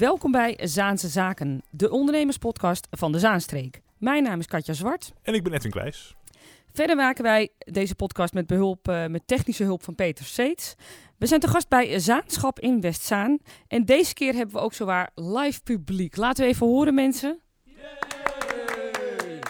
[0.00, 3.80] Welkom bij Zaanse Zaken, de ondernemerspodcast van de Zaanstreek.
[3.98, 5.12] Mijn naam is Katja Zwart.
[5.22, 6.14] En ik ben Edwin Kleijs.
[6.72, 10.74] Verder maken wij deze podcast met behulp uh, met technische hulp van Peter Seets.
[11.18, 13.38] We zijn te gast bij Zaanschap in Westzaan.
[13.68, 16.16] En deze keer hebben we ook zowaar live publiek.
[16.16, 17.40] Laten we even horen, mensen.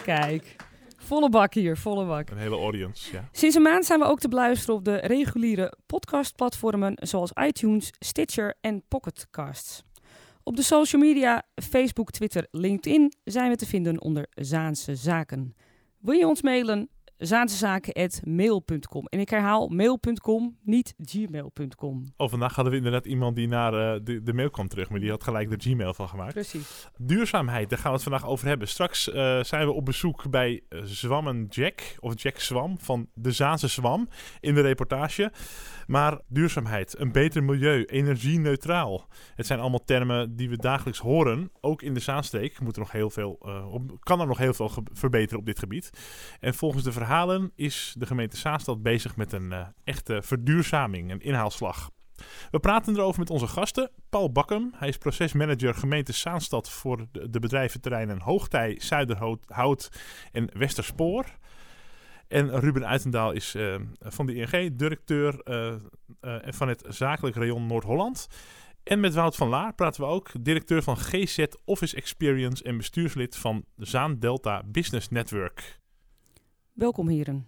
[0.03, 0.55] Kijk,
[0.97, 2.29] volle bak hier, volle bak.
[2.29, 3.29] Een hele audience, ja.
[3.31, 8.55] Sinds een maand zijn we ook te beluisteren op de reguliere podcastplatformen zoals iTunes, Stitcher
[8.61, 9.83] en Pocketcasts.
[10.51, 15.55] Op de social media, Facebook, Twitter, LinkedIn zijn we te vinden onder Zaanse Zaken.
[15.99, 16.89] Wil je ons mailen?
[17.21, 19.05] zaansezaken.mail.com.
[19.05, 22.03] En ik herhaal mail.com, niet gmail.com.
[22.17, 24.99] Oh, vandaag hadden we inderdaad iemand die naar uh, de, de mail kwam terug, maar
[24.99, 26.33] die had gelijk de Gmail van gemaakt.
[26.33, 26.87] Precies.
[26.97, 28.67] Duurzaamheid, daar gaan we het vandaag over hebben.
[28.67, 33.67] Straks uh, zijn we op bezoek bij Zwammen Jack, of Jack Zwam van de Zaanse
[33.67, 34.07] Zwam
[34.39, 35.31] in de reportage.
[35.91, 39.07] Maar duurzaamheid, een beter milieu, energie-neutraal.
[39.35, 41.51] Het zijn allemaal termen die we dagelijks horen.
[41.61, 43.31] Ook in de Zaanstreek moet er nog heel veel,
[43.69, 45.89] op, kan er nog heel veel verbeteren op dit gebied.
[46.39, 51.21] En volgens de verhalen is de gemeente Zaanstad bezig met een uh, echte verduurzaming, een
[51.21, 51.89] inhaalslag.
[52.51, 53.91] We praten erover met onze gasten.
[54.09, 59.89] Paul Bakkum, hij is procesmanager gemeente Zaanstad voor de, de bedrijventerreinen Hoogtij, Zuiderhout
[60.31, 61.25] en Westerspoor.
[62.31, 65.75] En Ruben Uitendaal is uh, van de ING, directeur uh,
[66.45, 68.27] van het zakelijk rayon Noord-Holland.
[68.83, 73.35] En met Wout van Laar praten we ook, directeur van GZ Office Experience en bestuurslid
[73.35, 75.79] van Zaan Delta Business Network.
[76.73, 77.47] Welkom heren.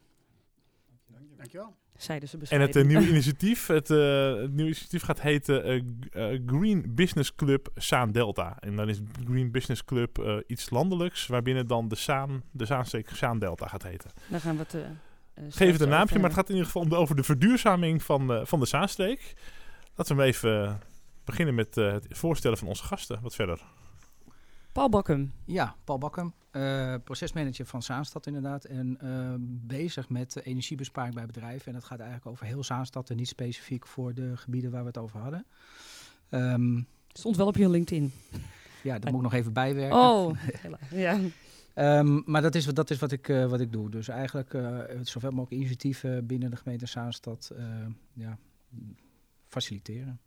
[1.35, 1.75] Dankjewel.
[1.97, 6.39] Zeiden ze En het uh, nieuwe initiatief, het, uh, het nieuwe initiatief gaat heten uh,
[6.45, 8.57] Green Business Club Zaan Delta.
[8.59, 13.39] En dan is Green Business Club iets landelijks, waarbinnen dan de Zaan, de Zaanstreek Zaan
[13.39, 14.11] Delta gaat heten.
[14.27, 14.75] Dan gaan we het.
[15.55, 18.03] Geef het een naampje, maar het gaat in ieder geval om de, over de verduurzaming
[18.03, 19.33] van, van de Zaanstreek.
[19.95, 20.79] Laten we even
[21.23, 23.19] beginnen met het voorstellen van onze gasten.
[23.21, 23.61] Wat verder.
[24.71, 25.33] Paul Bakkum.
[25.45, 26.33] Ja, Paul Bakkum.
[26.55, 28.65] Uh, procesmanager van Zaanstad inderdaad.
[28.65, 29.33] En uh,
[29.67, 31.67] bezig met energiebesparing bij bedrijven.
[31.67, 34.87] En dat gaat eigenlijk over heel Zaanstad en niet specifiek voor de gebieden waar we
[34.87, 35.45] het over hadden.
[36.29, 38.11] Um, Stond wel op je LinkedIn.
[38.83, 39.97] Ja, dat moet ik nog even bijwerken.
[39.97, 40.37] Oh,
[40.91, 41.19] ja.
[41.75, 43.89] Um, maar dat is, dat is wat, ik, uh, wat ik doe.
[43.89, 44.57] Dus eigenlijk
[45.01, 47.51] zoveel mogelijk initiatieven binnen de gemeente Zaanstad
[48.13, 48.37] ja,
[49.47, 50.19] faciliteren.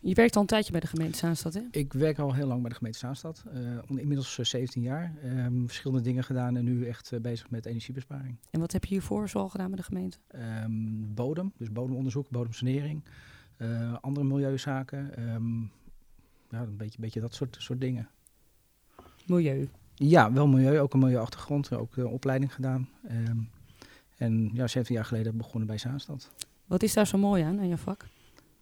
[0.00, 1.60] Je werkt al een tijdje bij de gemeente Zaanstad, hè?
[1.70, 3.44] Ik werk al heel lang bij de gemeente Zaanstad.
[3.54, 5.14] Uh, inmiddels 17 jaar.
[5.24, 8.36] Um, verschillende dingen gedaan en nu echt uh, bezig met energiebesparing.
[8.50, 10.18] En wat heb je hiervoor zoal gedaan bij de gemeente?
[10.34, 13.04] Um, bodem, dus bodemonderzoek, bodemsanering.
[13.58, 15.30] Uh, andere milieuzaken.
[15.34, 15.70] Um,
[16.50, 18.08] ja, een beetje, beetje dat soort, soort dingen.
[19.26, 19.68] Milieu?
[19.94, 20.80] Ja, wel milieu.
[20.80, 21.72] Ook een milieuachtergrond.
[21.72, 22.88] Ook opleiding gedaan.
[24.16, 26.30] en ja, 17 jaar geleden begonnen bij Zaanstad.
[26.66, 28.06] Wat is daar zo mooi aan, aan je vak?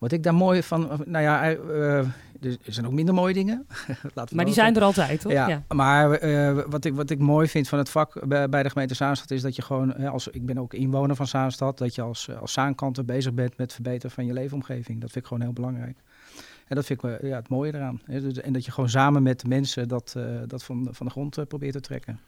[0.03, 1.99] Wat ik daar mooi van, nou ja, uh,
[2.41, 3.67] er zijn ook minder mooie dingen.
[4.35, 5.33] maar die zijn er altijd, toch?
[5.33, 5.63] Ja, ja.
[5.69, 8.95] maar uh, wat, ik, wat ik mooi vind van het vak bij, bij de gemeente
[8.95, 12.31] Zaanstad is dat je gewoon, als ik ben ook inwoner van Zaanstad, dat je als,
[12.41, 15.01] als Zaankanter bezig bent met het verbeteren van je leefomgeving.
[15.01, 15.99] Dat vind ik gewoon heel belangrijk.
[16.67, 18.01] En dat vind ik ja, het mooie eraan.
[18.05, 18.41] Hè?
[18.41, 21.49] En dat je gewoon samen met de mensen dat, uh, dat van, van de grond
[21.49, 22.21] probeert te trekken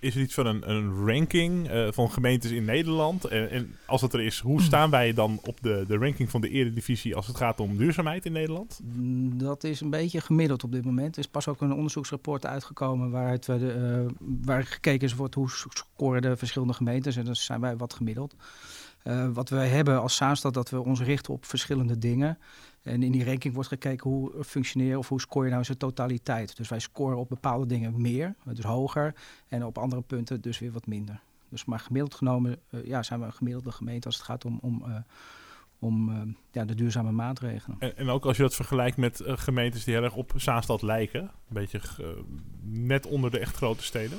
[0.00, 3.24] is er iets van een, een ranking uh, van gemeentes in Nederland?
[3.24, 6.40] En, en, als dat er is, hoe staan wij dan op de, de ranking van
[6.40, 8.80] de eredivisie als het gaat om duurzaamheid in Nederland?
[9.38, 11.14] Dat is een beetje gemiddeld op dit moment.
[11.14, 14.12] Er is pas ook een onderzoeksrapport uitgekomen waaruit we de, uh,
[14.46, 17.16] waar gekeken is wordt hoe scoren de verschillende gemeentes.
[17.16, 18.34] En dan zijn wij wat gemiddeld.
[19.04, 22.38] Uh, wat wij hebben als Zaanstad, dat we ons richten op verschillende dingen.
[22.82, 26.56] En in die ranking wordt gekeken hoe functioneer of hoe score je nou zijn totaliteit.
[26.56, 29.14] Dus wij scoren op bepaalde dingen meer, dus hoger.
[29.48, 31.20] En op andere punten dus weer wat minder.
[31.48, 34.58] Dus maar gemiddeld genomen uh, ja, zijn we een gemiddelde gemeente als het gaat om,
[34.62, 34.96] om, uh,
[35.78, 37.76] om ja, de duurzame maatregelen.
[37.78, 41.20] En, en, ook als je dat vergelijkt met gemeentes die heel erg op Zaanstad lijken.
[41.22, 41.80] Een beetje
[42.62, 44.18] net onder de echt grote steden.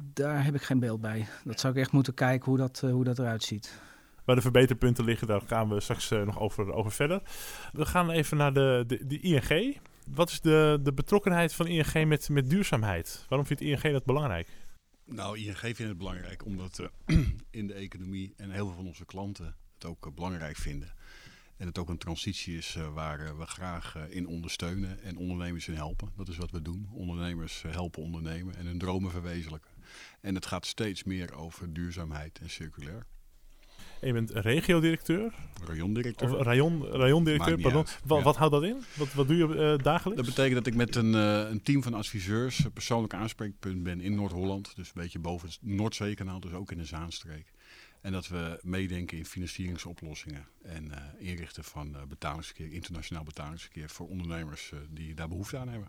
[0.00, 1.26] Daar heb ik geen beeld bij.
[1.44, 3.80] Dat zou ik echt moeten kijken hoe dat, hoe dat eruit ziet.
[4.24, 7.22] Waar de verbeterpunten liggen, daar gaan we straks uh, nog over, over verder.
[7.72, 9.76] We gaan even naar de, de, de ING.
[10.10, 13.24] Wat is de, de betrokkenheid van ING met, met duurzaamheid?
[13.28, 14.48] Waarom vindt ING dat belangrijk?
[15.04, 17.18] Nou, ING vindt het belangrijk omdat uh,
[17.50, 20.92] in de economie en heel veel van onze klanten het ook uh, belangrijk vinden.
[21.56, 25.74] En het ook een transitie is uh, waar we graag in ondersteunen en ondernemers in
[25.74, 26.12] helpen.
[26.16, 26.88] Dat is wat we doen.
[26.92, 29.77] Ondernemers helpen ondernemen en hun dromen verwezenlijken.
[30.20, 33.06] En het gaat steeds meer over duurzaamheid en circulair.
[34.00, 35.34] En je bent regio-directeur?
[35.66, 36.36] Rayondirecteur.
[36.36, 37.84] Of rayon, rayondirecteur, pardon.
[38.04, 38.24] Wat, ja.
[38.24, 38.84] wat, houdt dat in?
[38.94, 40.22] Wat, wat doe je uh, dagelijks?
[40.22, 44.14] Dat betekent dat ik met een, uh, een team van adviseurs persoonlijk aanspreekpunt ben in
[44.14, 44.76] Noord-Holland.
[44.76, 47.52] Dus een beetje boven het Noordzeekanaal, dus ook in de Zaanstreek.
[48.00, 55.14] En dat we meedenken in financieringsoplossingen en inrichten van betalingsverkeer, internationaal betalingsverkeer voor ondernemers die
[55.14, 55.88] daar behoefte aan hebben.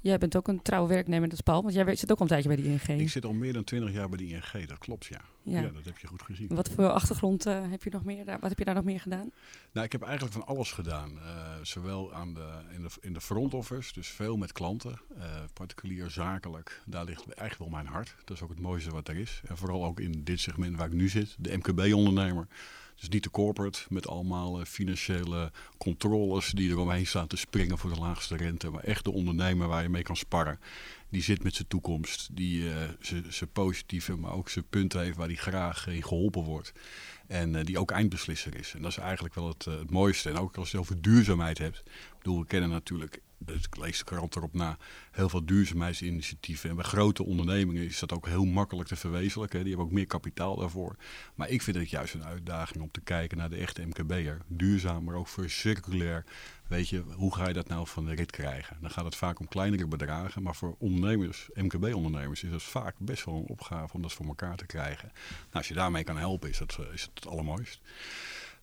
[0.00, 2.28] Jij bent ook een trouw werknemer, dat is Paul, want jij zit ook al een
[2.28, 3.00] tijdje bij de ING.
[3.00, 5.20] Ik zit al meer dan twintig jaar bij de ING, dat klopt ja.
[5.42, 6.48] Ja, dat heb je goed gezien.
[6.48, 9.00] Wat voor achtergrond uh, heb je nog meer daar, wat heb je daar nog meer
[9.00, 9.30] gedaan?
[9.72, 11.10] Nou, ik heb eigenlijk van alles gedaan.
[11.10, 15.24] Uh, zowel aan de, in, de, in de front office, dus veel met klanten, uh,
[15.52, 16.82] particulier, zakelijk.
[16.86, 18.14] Daar ligt eigenlijk wel mijn hart.
[18.24, 19.40] Dat is ook het mooiste wat er is.
[19.48, 22.46] En vooral ook in dit segment waar ik nu zit, de MKB-ondernemer.
[23.00, 28.00] Dus niet de corporate met allemaal financiële controles die eromheen staan te springen voor de
[28.00, 28.70] laagste rente.
[28.70, 30.60] Maar echt de ondernemer waar je mee kan sparren.
[31.08, 32.74] Die zit met zijn toekomst, die uh,
[33.28, 36.72] zijn positieve, maar ook zijn punten heeft waar hij graag in geholpen wordt.
[37.26, 38.74] En uh, die ook eindbeslisser is.
[38.74, 40.28] En dat is eigenlijk wel het, het mooiste.
[40.28, 41.78] En ook als je het over duurzaamheid hebt.
[41.78, 44.76] Ik bedoel, we kennen natuurlijk dus ik lees de krant erop na,
[45.10, 46.70] heel veel duurzaamheidsinitiatieven.
[46.70, 49.58] En bij grote ondernemingen is dat ook heel makkelijk te verwezenlijken.
[49.58, 50.96] Die hebben ook meer kapitaal daarvoor.
[51.34, 54.38] Maar ik vind het juist een uitdaging om te kijken naar de echte MKB'er.
[54.46, 56.24] Duurzaam, maar ook voor circulair.
[56.68, 58.76] Weet je, hoe ga je dat nou van de rit krijgen?
[58.80, 60.42] Dan gaat het vaak om kleinere bedragen.
[60.42, 64.56] Maar voor ondernemers, MKB-ondernemers, is het vaak best wel een opgave om dat voor elkaar
[64.56, 65.10] te krijgen.
[65.12, 67.80] Nou, als je daarmee kan helpen, is dat, is het, het allermooist.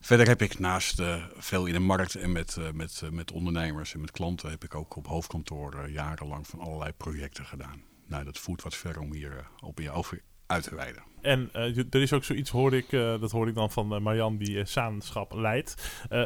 [0.00, 3.32] Verder heb ik naast uh, veel in de markt en met, uh, met, uh, met
[3.32, 4.50] ondernemers en met klanten...
[4.50, 7.82] heb ik ook op hoofdkantoor jarenlang van allerlei projecten gedaan.
[8.06, 11.02] Nou, dat voert wat ver om hier op je over uit te wijden.
[11.20, 15.32] En er is ook zoiets, hoor ik, dat hoor ik dan van Marjan, die zaanschap
[15.32, 15.74] leidt.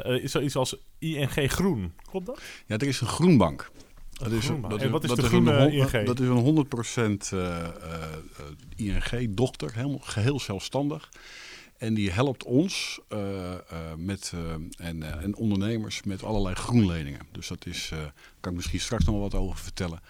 [0.05, 2.43] is er iets als ING Groen, klopt dat?
[2.67, 3.71] Ja, er is een groenbank.
[4.13, 6.07] Dat is, dat en wat is de groene een, ING?
[6.07, 6.67] Dat is een
[8.77, 11.09] 100% ING-dochter, helemaal geheel zelfstandig.
[11.83, 13.59] En die helpt ons uh, uh,
[13.97, 17.27] met, uh, en, en, ondernemers met allerlei groenleningen.
[17.33, 20.01] Dus dat is, daar kan ik misschien straks nog wat over vertellen.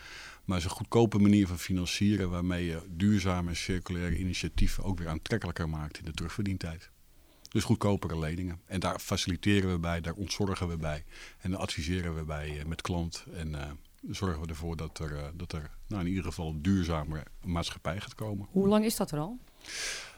[0.44, 5.08] Maar het is een goedkope manier van financieren waarmee je duurzame circulaire initiatieven ook weer
[5.08, 6.90] aantrekkelijker maakt in de terugverdientijd.
[7.48, 8.60] Dus goedkopere leningen.
[8.66, 11.04] En daar faciliteren we bij, daar ontzorgen we bij.
[11.38, 13.24] En dan adviseren we bij met klant.
[13.34, 13.78] En
[14.10, 18.14] zorgen we ervoor dat er, dat er nou, in ieder geval een duurzame maatschappij gaat
[18.14, 18.48] komen.
[18.50, 19.38] Hoe lang is dat er al?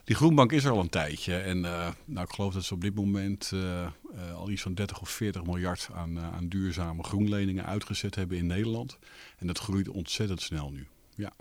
[0.05, 1.37] Die groenbank is er al een tijdje.
[1.37, 4.75] En uh, nou, ik geloof dat ze op dit moment uh, uh, al iets van
[4.75, 8.99] 30 of 40 miljard aan, aan duurzame groenleningen uitgezet hebben in Nederland.
[9.39, 10.87] En dat groeit ontzettend snel nu.
[11.17, 11.33] Ja.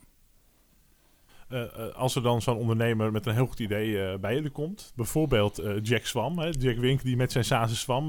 [1.93, 6.05] als er dan zo'n ondernemer met een heel goed idee bij jullie komt, bijvoorbeeld Jack
[6.05, 8.07] Swam, hè, Jack Wink die met zijn Sazen Swam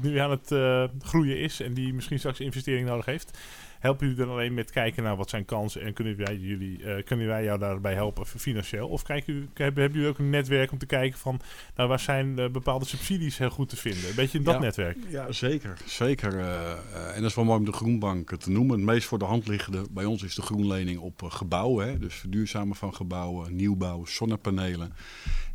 [0.00, 0.54] nu aan het
[0.98, 3.38] groeien is en die misschien straks investering nodig heeft
[3.80, 7.02] helpen jullie dan alleen met kijken naar wat zijn kansen en kunnen wij, jullie, uh,
[7.04, 8.88] kunnen wij jou daarbij helpen financieel?
[8.88, 11.40] Of kijken jullie, hebben, hebben jullie ook een netwerk om te kijken van
[11.76, 14.08] nou, waar zijn uh, bepaalde subsidies heel goed te vinden?
[14.08, 14.96] Een beetje in dat netwerk.
[15.08, 15.76] Ja, zeker.
[15.84, 16.34] zeker.
[16.34, 16.70] Uh,
[17.14, 18.76] en dat is wel mooi om de Groenbank te noemen.
[18.76, 21.86] Het meest voor de hand liggende bij ons is de groenlening op gebouwen.
[21.86, 21.98] Hè?
[21.98, 24.92] Dus verduurzamen van gebouwen, nieuwbouw, zonnepanelen.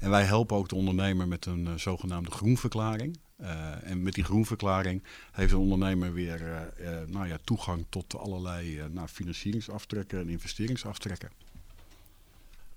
[0.06, 3.18] En wij helpen ook de ondernemer met een zogenaamde groenverklaring.
[3.42, 8.18] Uh, en met die groenverklaring heeft een ondernemer weer uh, uh, nou ja, toegang tot
[8.18, 11.30] allerlei nou, financieringsaftrekken en investeringsaftrekken.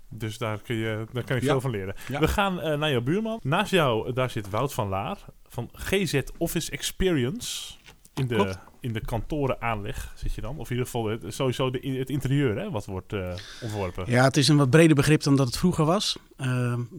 [0.09, 1.51] Dus daar, kun je, daar kan je ja.
[1.51, 1.95] veel van leren.
[2.09, 2.21] Ja.
[2.21, 3.41] We gaan naar jouw buurman.
[3.43, 7.75] Naast jou, daar zit Wout van Laar van GZ Office Experience.
[8.19, 10.59] In de, in de kantorenaanleg zit je dan.
[10.59, 13.15] Of in ieder geval het, sowieso de, het interieur hè, wat wordt
[13.63, 14.11] ontworpen.
[14.11, 16.19] Ja, het is een wat breder begrip dan dat het vroeger was.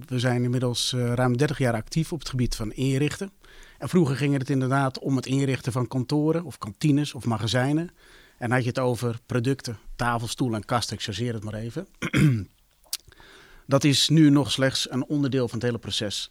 [0.07, 3.31] we zijn inmiddels ruim 30 jaar actief op het gebied van inrichten.
[3.79, 7.89] En vroeger ging het inderdaad om het inrichten van kantoren of kantines of magazijnen.
[8.37, 11.87] En had je het over producten, tafel, stoel en kast, ik chargeer het maar even.
[13.65, 16.29] dat is nu nog slechts een onderdeel van het hele proces.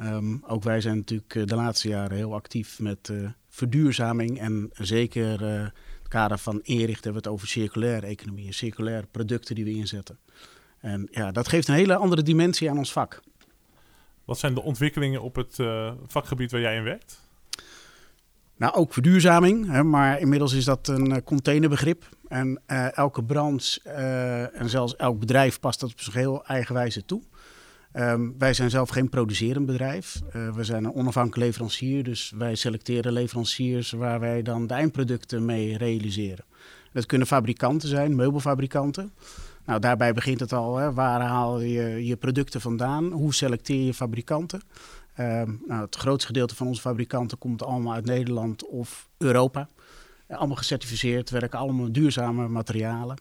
[0.00, 4.40] Um, ook wij zijn natuurlijk eh, de laatste jaren heel actief met uh, verduurzaming.
[4.40, 5.62] En zeker uh,
[5.98, 9.70] het kader van inrichten hebben we het over circulaire economie en circulaire producten die we
[9.70, 10.18] inzetten.
[10.78, 13.20] En ja, dat geeft een hele andere dimensie aan ons vak.
[14.24, 17.24] Wat zijn de ontwikkelingen op het uh, vakgebied waar jij in werkt?
[18.56, 22.08] Nou, ook verduurzaming, hè, maar inmiddels is dat een uh, containerbegrip.
[22.28, 22.62] En
[22.94, 23.80] elke branche
[24.52, 27.22] en zelfs elk bedrijf past dat op zijn heel eigen wijze toe.
[27.98, 30.20] Um, wij zijn zelf geen producerend bedrijf.
[30.54, 35.76] we zijn een onafhankelijk leverancier, dus wij selecteren leveranciers waar wij dan de eindproducten mee
[35.76, 36.44] realiseren.
[36.92, 39.12] Dat kunnen fabrikanten zijn, meubelfabrikanten.
[39.66, 40.76] Nou, daarbij begint het al.
[40.76, 40.92] Hè.
[40.92, 43.12] Waar haal je je producten vandaan?
[43.12, 44.60] Hoe selecteer je fabrikanten?
[45.20, 49.68] Uh, nou, het grootste gedeelte van onze fabrikanten komt allemaal uit Nederland of Europa.
[50.28, 53.16] allemaal gecertificeerd, werken allemaal duurzame materialen.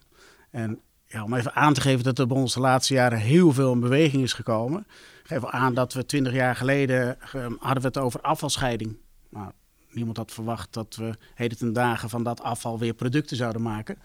[0.50, 0.79] En
[1.15, 3.72] ja, om even aan te geven dat er bij ons de laatste jaren heel veel
[3.72, 4.88] in beweging is gekomen.
[5.24, 8.98] Geef aan dat we twintig jaar geleden uh, hadden we het over afvalscheiding.
[9.29, 9.51] Nou,
[9.91, 13.98] niemand had verwacht dat we heden ten dagen van dat afval weer producten zouden maken.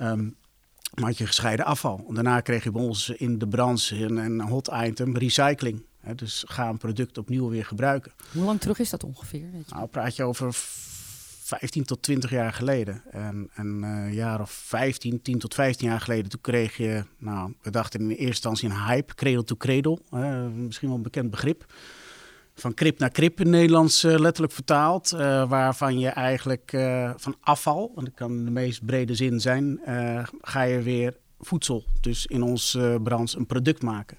[0.00, 0.36] Um,
[0.94, 2.04] maar had je gescheiden afval.
[2.08, 5.82] Daarna kreeg je bij ons in de branche een, een hot item, recycling.
[6.14, 8.12] Dus ga een product opnieuw weer gebruiken.
[8.32, 9.50] Hoe lang terug is dat ongeveer?
[9.52, 9.74] Weet je?
[9.74, 10.54] Nou, praat je over
[11.44, 13.02] 15 tot 20 jaar geleden.
[13.10, 17.54] En een eh, jaar of 15, 10 tot 15 jaar geleden, toen kreeg je, nou,
[17.62, 19.98] we dachten in eerste instantie een hype, cradle to cradle,
[20.50, 21.72] misschien wel een bekend begrip.
[22.54, 26.70] Van krip naar krip in Nederlands uh, letterlijk vertaald, uh, waarvan je eigenlijk
[27.16, 29.80] van afval, en dat kan de meest brede zin zijn,
[30.40, 34.18] ga je weer voedsel, dus in ons branche een product maken.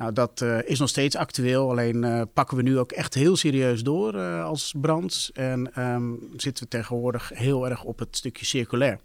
[0.00, 3.36] Nou, dat uh, is nog steeds actueel, alleen uh, pakken we nu ook echt heel
[3.36, 5.30] serieus door uh, als brand.
[5.32, 9.00] En um, zitten we tegenwoordig heel erg op het stukje circulair.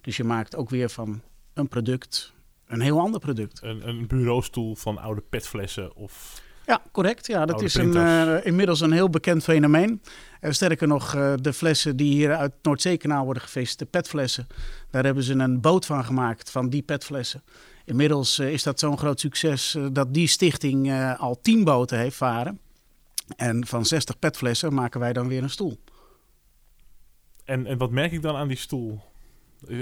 [0.00, 1.20] Dus je maakt ook weer van
[1.54, 2.32] een product
[2.66, 3.60] een heel ander product.
[3.62, 6.42] Een, een bureaustoel van oude petflessen of...
[6.66, 7.26] Ja, correct.
[7.26, 10.02] Ja, dat is een, inmiddels een heel bekend fenomeen.
[10.40, 14.46] sterker nog, de flessen die hier uit Noordzeekanaal worden gevist, de petflessen,
[14.90, 17.42] daar hebben ze een boot van gemaakt, van die petflessen.
[17.88, 21.98] Inmiddels uh, is dat zo'n groot succes uh, dat die stichting uh, al 10 boten
[21.98, 22.58] heeft varen.
[23.36, 25.78] En van 60 petflessen maken wij dan weer een stoel.
[27.44, 29.00] En, en wat merk ik dan aan die stoel?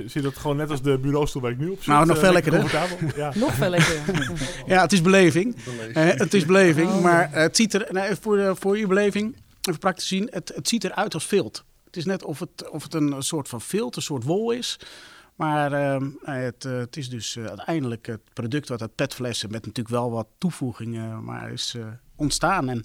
[0.07, 1.87] Zie dat gewoon net als de bureaustoel waar ik nu op zit?
[1.87, 2.73] Nou, nog veel lekkerder.
[3.17, 3.33] Ja.
[3.35, 4.31] nog veel lekkerder.
[4.67, 5.65] ja, het is beleving.
[5.65, 6.19] beleving.
[6.19, 7.03] het is beleving, oh.
[7.03, 10.85] maar het ziet er, nou, voor, voor je beleving, even praktisch zien, het, het ziet
[10.85, 11.65] eruit als vilt.
[11.85, 14.79] Het is net of het, of het een soort van vilt, een soort wol is.
[15.37, 19.67] Maar uh, het, uh, het, is dus uh, uiteindelijk het product wat uit petflessen met
[19.67, 21.77] natuurlijk wel wat toevoegingen maar is
[22.15, 22.69] ontstaan.
[22.69, 22.85] En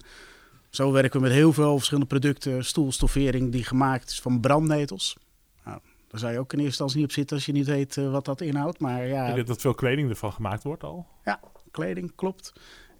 [0.70, 2.64] zo werken we met heel veel verschillende producten.
[2.64, 5.16] Stoelstoffering die gemaakt is van brandnetels.
[5.64, 5.78] Nou,
[6.08, 8.24] daar zou je ook in eerste instantie niet op zitten als je niet weet wat
[8.24, 8.78] dat inhoudt.
[8.78, 11.06] Maar ja, ik denk dat veel kleding ervan gemaakt wordt al.
[11.24, 11.40] Ja,
[11.70, 12.52] kleding, klopt.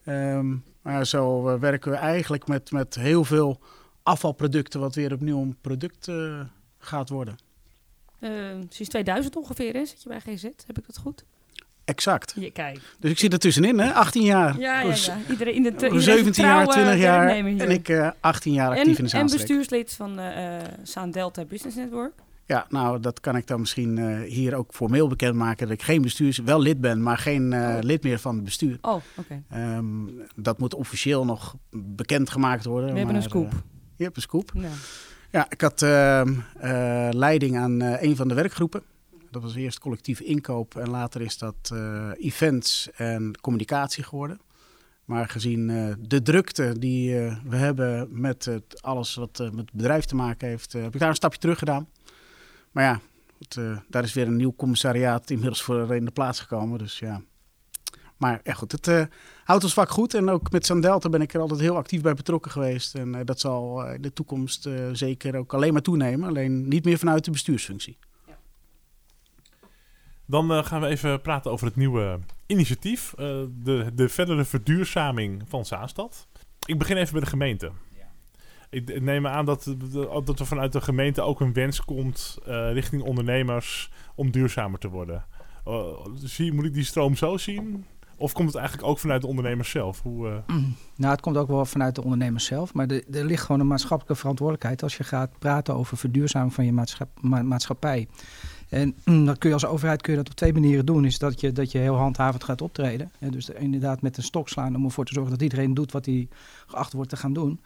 [0.06, 3.60] Um, maar zo werken we eigenlijk met, met heel veel
[4.02, 6.10] afvalproducten wat weer opnieuw een product
[6.78, 7.36] gaat worden.
[8.22, 8.30] Uh,
[8.68, 11.24] sinds 2000 ongeveer hè, zit je bij GZ, heb ik dat goed?
[11.84, 12.34] Exact.
[12.36, 12.80] Je, kijk.
[12.98, 13.92] Dus ik zit er tussenin, hè?
[13.92, 14.58] 18 jaar.
[14.58, 15.18] Ja, ja, ja.
[15.30, 18.96] Iedereen in de iedereen 17 jaar, 20 jaar en ik uh, 18 jaar actief en,
[18.96, 19.40] in de Zaanstreek.
[19.40, 22.12] En bestuurslid van uh, Saan Delta Business Network.
[22.46, 25.66] Ja, nou, dat kan ik dan misschien uh, hier ook formeel bekendmaken.
[25.66, 27.78] Dat ik geen bestuurs, wel lid ben, maar geen uh, oh.
[27.80, 28.78] lid meer van het bestuur.
[28.80, 29.42] Oh, oké.
[29.48, 29.76] Okay.
[29.76, 32.90] Um, dat moet officieel nog bekendgemaakt worden.
[32.90, 33.52] We hebben maar, een scoop.
[33.96, 34.52] je hebt een scoop.
[34.54, 34.68] Ja.
[35.32, 38.82] Ja, ik had uh, uh, leiding aan uh, een van de werkgroepen.
[39.30, 41.72] Dat was eerst collectief inkoop en later is dat
[42.18, 44.40] events en communicatie geworden.
[45.04, 50.48] Maar gezien de drukte die we hebben met alles wat met het bedrijf te maken
[50.48, 51.88] heeft, heb ik daar een stapje terug gedaan.
[52.70, 53.00] Maar ja,
[53.38, 56.78] het, daar is weer een nieuw commissariaat inmiddels voor in de plaats gekomen.
[56.78, 57.22] Dus ja,
[58.22, 59.02] maar ja, goed, het uh,
[59.44, 60.14] houdt ons vak goed.
[60.14, 62.94] En ook met Sandelta ben ik er altijd heel actief bij betrokken geweest.
[62.94, 66.28] En uh, dat zal in de toekomst uh, zeker ook alleen maar toenemen.
[66.28, 67.98] Alleen niet meer vanuit de bestuursfunctie.
[68.26, 68.38] Ja.
[70.26, 73.14] Dan gaan we even praten over het nieuwe initiatief.
[73.16, 76.26] de, de verdere verduurzaming van Zaanstad.
[76.64, 77.70] Ik begin even bij de gemeente.
[77.96, 78.12] Ja.
[78.70, 79.74] Ik neem aan dat,
[80.24, 82.38] dat er vanuit de gemeente ook een wens komt
[82.72, 85.24] richting ondernemers om duurzamer te worden.
[86.14, 87.86] zie, moet ik die stroom zo zien?
[88.22, 90.02] Of komt het eigenlijk ook vanuit de ondernemers zelf?
[90.02, 90.56] Hoe, uh...
[90.96, 92.74] Nou, het komt ook wel vanuit de ondernemers zelf.
[92.74, 96.64] Maar er, er ligt gewoon een maatschappelijke verantwoordelijkheid als je gaat praten over verduurzaming van
[96.64, 98.08] je maatschap, ma maatschappij.
[98.68, 98.94] En
[99.26, 101.04] dat kun je als overheid kun je dat op twee manieren doen.
[101.04, 103.12] Is dat je, dat je heel handhavend gaat optreden.
[103.18, 106.06] Ja, dus inderdaad met een stok slaan om ervoor te zorgen dat iedereen doet wat
[106.06, 106.28] hij
[106.66, 107.60] geacht wordt te gaan doen.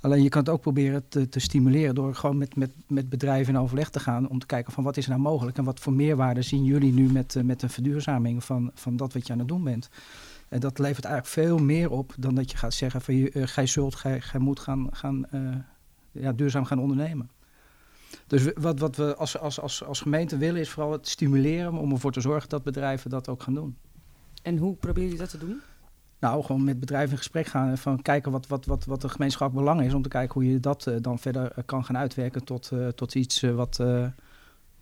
[0.00, 3.54] Alleen je kan het ook proberen te, te, stimuleren door gewoon met, met, met bedrijven
[3.54, 4.28] in overleg te gaan.
[4.28, 7.12] Om te kijken van wat is nou mogelijk en wat voor meerwaarde zien jullie nu
[7.12, 9.88] met, uh, met een verduurzaming van, van dat wat je aan het doen bent.
[10.48, 13.46] En dat levert eigenlijk veel meer op dan dat je gaat zeggen van je, uh,
[13.46, 15.56] gij zult, gij, gij moet gaan, gaan uh,
[16.12, 17.30] ja, duurzaam gaan ondernemen.
[18.26, 21.92] Dus wat, wat we als, als, als, als gemeente willen is vooral het stimuleren om
[21.92, 23.76] ervoor te zorgen dat bedrijven dat ook gaan doen.
[24.42, 25.60] En hoe proberen jullie dat te doen?
[26.20, 29.08] Nou, gewoon met bedrijven in gesprek gaan en van kijken wat, wat, wat, wat de
[29.08, 29.94] gemeenschap belang is.
[29.94, 32.88] Om te kijken hoe je dat uh, dan verder uh, kan gaan uitwerken tot, uh,
[32.88, 33.82] tot iets wat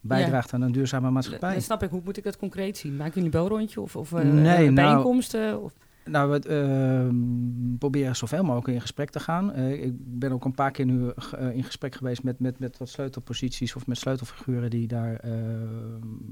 [0.01, 0.57] bijdraagt ja.
[0.57, 1.53] aan een duurzame maatschappij.
[1.53, 2.97] Dan snap ik, hoe moet ik dat concreet zien?
[2.97, 5.41] Maken jullie een belrondje of, of nee, bijeenkomsten?
[5.41, 5.73] Nou, of?
[6.05, 9.57] nou we ehm, proberen zoveel mogelijk in gesprek te gaan.
[9.57, 11.11] ik ben ook een paar keer nu
[11.53, 15.21] in gesprek geweest met, met, met wat sleutelposities of met sleutelfiguren die daar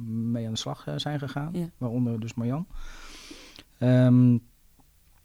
[0.06, 1.50] mee aan de slag zijn gegaan.
[1.52, 1.68] Ja.
[1.78, 2.66] Waaronder dus Marjan.
[3.78, 4.42] Um,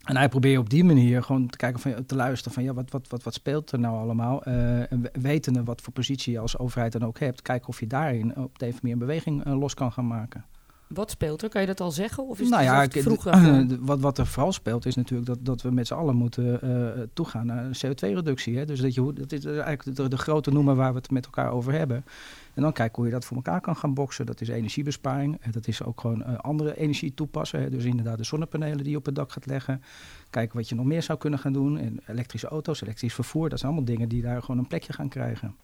[0.03, 2.91] en hij probeert op die manier gewoon te kijken van te luisteren van ja, wat,
[2.91, 4.48] wat, wat, wat speelt er nou allemaal?
[4.48, 7.88] Uh, en wetende wat voor positie je als overheid dan ook hebt, kijken of je
[7.88, 10.46] daarin op deze manier een beweging uh, los kan gaan maken.
[10.93, 11.50] Wat speelt er?
[11.50, 12.27] Kan je dat al zeggen?
[12.27, 13.24] Of is nou het ja, vroeg
[13.79, 17.03] wat, wat er vooral speelt is natuurlijk dat, dat we met z'n allen moeten eh,
[17.13, 18.58] toegaan naar een CO2-reductie.
[18.58, 18.65] Hè?
[18.65, 21.51] Dus dat, je, dat is eigenlijk de, de grote noemer waar we het met elkaar
[21.51, 22.05] over hebben.
[22.53, 24.25] En dan kijken hoe je dat voor elkaar kan gaan boksen.
[24.25, 25.38] Dat is energiebesparing.
[25.41, 27.62] En dat is ook gewoon eh, andere energie toepassen.
[27.62, 27.69] Hè?
[27.69, 29.81] Dus inderdaad de zonnepanelen die je op het dak gaat leggen.
[30.29, 31.77] Kijken wat je nog meer zou kunnen gaan doen.
[31.77, 33.50] En elektrische auto's, elektrisch vervoer.
[33.50, 35.55] Dat zijn allemaal dingen die daar gewoon een plekje gaan krijgen.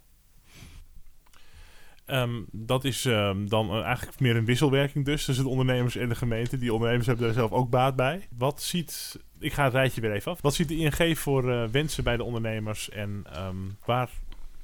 [2.06, 6.10] Ehm, dat is ehm, dan eh, eigenlijk meer een wisselwerking dus tussen de ondernemers en
[6.10, 6.58] de gemeente.
[6.58, 8.28] Die ondernemers hebben daar zelf ook baat bij.
[8.38, 10.42] Wat ziet, ik ga het rijtje weer even af.
[10.42, 14.10] Wat ziet de ING voor eh, wensen bij de ondernemers en ehm, waar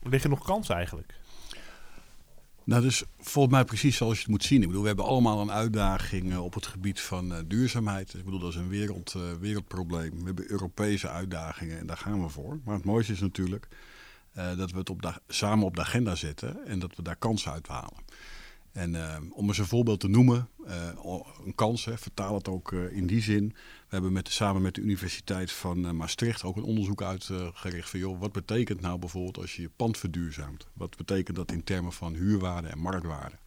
[0.03, 1.13] liggen nog kansen eigenlijk?
[2.63, 4.61] Nou, dus volgens mij precies zoals je het moet zien.
[4.61, 8.13] Ik bedoel, we hebben allemaal een uitdaging eh, op het gebied van duurzaamheid.
[8.13, 10.19] Ik bedoel, dat is een wereld, wereldprobleem.
[10.19, 12.59] We hebben Europese uitdagingen en daar gaan we voor.
[12.65, 13.67] Maar het mooiste is natuurlijk
[14.31, 17.51] eh, dat we het op samen op de agenda zetten en dat we daar kansen
[17.51, 18.03] uit halen.
[18.71, 20.89] En eh, om eens een voorbeeld te noemen, eh,
[21.45, 23.47] een kans, hè, vertaal het ook in die zin.
[23.47, 28.19] We hebben met, samen met de Universiteit van Maastricht ook een onderzoek uitgericht van joh,
[28.19, 30.67] wat betekent nou bijvoorbeeld als je je pand verduurzaamt?
[30.73, 33.37] Wat betekent dat in termen van huurwaarde en marktwaarde?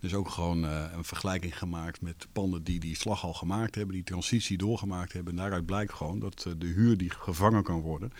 [0.00, 4.04] Dus ook gewoon een vergelijking gemaakt met panden die die slag al gemaakt hebben, die
[4.04, 5.32] transitie doorgemaakt hebben.
[5.32, 8.12] En daaruit blijkt gewoon dat de huur die gevangen kan worden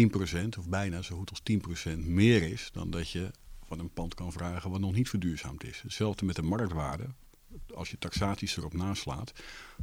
[0.00, 1.42] 10% of bijna zo goed als
[1.94, 3.30] 10% meer is dan dat je
[3.66, 5.80] van een pand kan vragen wat nog niet verduurzaamd is.
[5.82, 7.06] Hetzelfde met de marktwaarde.
[7.74, 9.32] Als je taxaties erop naslaat,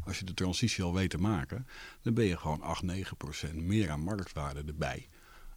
[0.05, 1.67] als je de transitie al weet te maken,
[2.01, 2.83] dan ben je gewoon 8,
[3.51, 5.07] 9% meer aan marktwaarde erbij.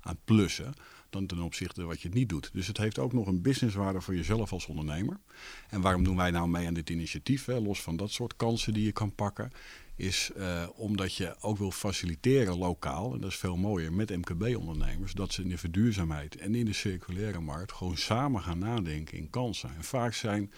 [0.01, 0.75] Aan plussen
[1.11, 2.51] dan ten opzichte wat je niet doet.
[2.53, 5.21] Dus het heeft ook nog een businesswaarde voor jezelf als ondernemer.
[5.69, 7.47] En waarom doen wij nou mee aan dit initiatief?
[7.47, 9.53] Los van dat soort kansen die je kan pakken.
[9.97, 15.13] Is eh, omdat je ook wil faciliteren lokaal, en dat is veel mooier, met MKB-ondernemers,
[15.13, 19.31] dat ze in de verduurzaamheid en in de circulaire markt gewoon samen gaan nadenken in
[19.31, 19.75] kansen.
[19.77, 20.53] En vaak zijn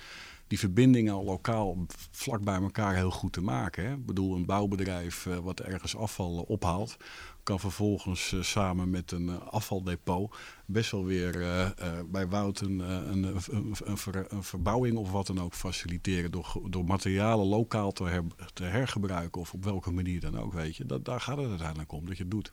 [0.48, 3.84] die verbindingen al lokaal vlak bij elkaar heel goed te maken.
[3.84, 3.92] Hè?
[3.92, 6.96] Ik bedoel, een bouwbedrijf eh, wat ergens afval eh, ophaalt,
[7.42, 10.36] kan vervolgens eh, samen met een afvaldepot
[10.66, 11.70] best wel weer eh,
[12.10, 16.30] bij Wout een, een, een, een, een ver- een verbouwing of wat dan ook faciliteren.
[16.30, 20.52] Door, door materialen lokaal te, te hergebruiken of op welke manier dan ook.
[20.52, 20.84] Weet je.
[20.84, 22.52] Dat, daar gaat het uiteindelijk om, dat je het doet.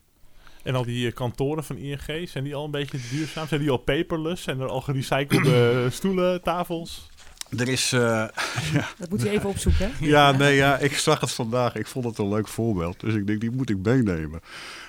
[0.62, 3.46] En al die kantoren van ING, zijn die al een beetje duurzaam?
[3.46, 4.42] Zijn die al paperless?
[4.42, 7.10] Zijn er al gerecyclede stoelen, tafels?
[7.50, 8.24] Er is, eh,
[8.98, 9.90] Dat moet je even opzoeken.
[9.92, 10.06] hè?
[10.06, 11.74] Ja, nee, ja, ik zag het vandaag.
[11.74, 13.00] Ik vond het een leuk voorbeeld.
[13.00, 14.40] Dus ik denk, die moet ik meenemen.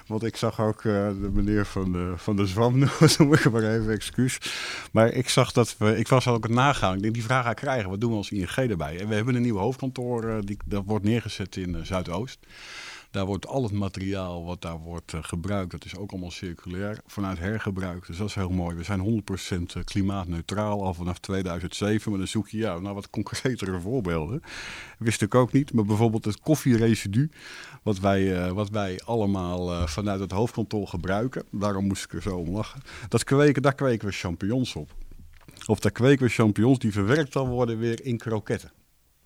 [0.08, 2.80] Want ik zag ook eh, de meneer van de, van de Zwam,
[3.18, 4.38] noem ik maar even, excuus.
[4.92, 6.96] Maar ik zag dat we, ik was ook het nagaan.
[6.96, 7.90] Ik denk, die vraag ga ik krijgen.
[7.90, 9.00] Wat doen we als ING erbij?
[9.00, 12.40] En we hebben een nieuw hoofdkantoor, eh, die, dat wordt neergezet in Zuidoost.
[13.18, 17.00] Daar wordt al het materiaal wat daar wordt eh, gebruikt, dat is ook allemaal circulair
[17.06, 18.08] vanuit hergebruik.
[18.08, 18.76] Dus dat is heel mooi.
[18.76, 19.24] We zijn
[19.80, 22.10] 100% klimaatneutraal al vanaf 2007.
[22.12, 24.42] Maar dan zoek je ja, naar wat concretere voorbeelden.
[25.00, 25.74] Wist ik ook niet.
[25.74, 27.30] Maar bijvoorbeeld het koffieresidu,
[27.84, 31.44] wat wij, eh, wat wij allemaal eh, vanuit het hoofdkantoor gebruiken.
[31.52, 32.82] Daarom moest ik er zo om lachen.
[33.08, 34.94] Dat kweken, daar kweken we champignons op.
[35.66, 38.72] Of daar kweken we champignons die verwerkt dan worden weer in kroketten.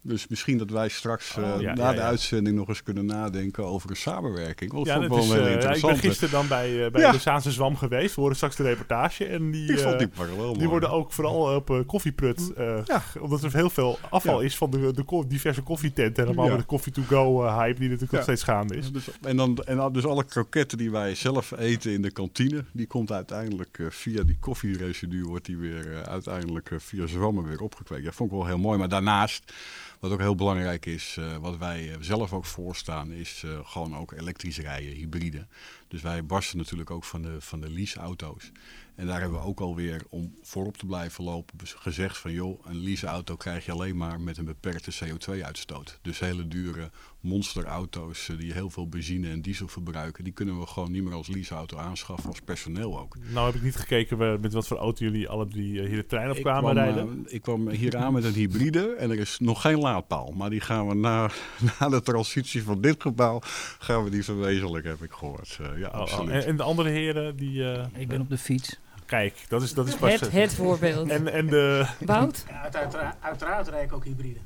[0.04, 2.04] Dus misschien dat wij straks eh, Oh, ja, na ja, de ja.
[2.06, 4.72] uitzending nog eens kunnen nadenken over een samenwerking.
[4.72, 7.18] Want Ja, dat vond ik wel eh, ik ben gisteren dan bij, eh, bij de
[7.20, 8.16] Zaanse Zwam geweest.
[8.16, 9.26] We horen straks de reportage.
[9.26, 10.68] En die, eh, die parallel die mooi.
[10.68, 12.54] worden ook vooral op eh, koffieprut.
[12.54, 12.80] eh.
[13.20, 16.22] Omdat er heel veel afval is van de, de ko- diverse koffietenten.
[16.24, 16.52] En allemaal Ja.
[16.52, 18.92] met de coffee-to-go eh, hype die natuurlijk nog steeds gaande is.
[18.92, 22.66] Dus, en, dan, en dan dus alle kroketten die wij zelf eten in de kantine,
[22.72, 27.44] die komt uiteindelijk eh, via die koffieresidu, wordt die weer eh, uiteindelijk eh, via zwammen
[27.48, 28.06] weer opgekweekt.
[28.06, 28.78] Dat vond ik wel heel mooi.
[28.78, 29.54] Maar daarnaast,
[30.02, 33.98] wat ook heel belangrijk is, eh, wat wij eh, zelf ook voorstaan, is eh, gewoon
[33.98, 35.48] ook elektrisch rijden, hybride.
[35.88, 38.52] Dus wij barsten natuurlijk ook van de, van de leaseauto's.
[38.96, 42.84] En daar hebben we ook alweer, om voorop te blijven lopen, gezegd van joh, een
[42.84, 46.00] leaseauto krijg je alleen maar met een beperkte CO2-uitstoot.
[46.02, 50.66] Dus hele dure monsterauto's eh, die heel veel benzine en diesel verbruiken, die kunnen we
[50.68, 53.16] gewoon niet meer als leaseauto aanschaffen, als personeel ook.
[53.34, 55.96] Nou heb ik niet gekeken we- met wat voor auto jullie alle drie eh, hier
[55.98, 57.26] de trein op Ik kwamen kwam, rijden.
[57.28, 60.32] eh, ik kwam hier aan met een hybride en er is nog geen laadpaal.
[60.38, 61.30] Maar die gaan we na,
[61.80, 63.40] na de transitie van dit gebouw,
[63.80, 65.58] gaan we die verwezenlijken, heb ik gehoord.
[65.62, 66.30] Eh, ja, Oh, oh, absoluut.
[66.32, 67.72] En, en de andere heren, die...
[67.72, 68.80] eh, Ik ben op de fiets.
[69.06, 70.12] Kijk, dat is, dat is pas...
[70.20, 71.10] Het, het voorbeeld.
[71.10, 71.86] En, en de...
[72.06, 72.46] Wout?
[72.74, 74.40] uiteraard, uiteraard rijd ik ook hybride.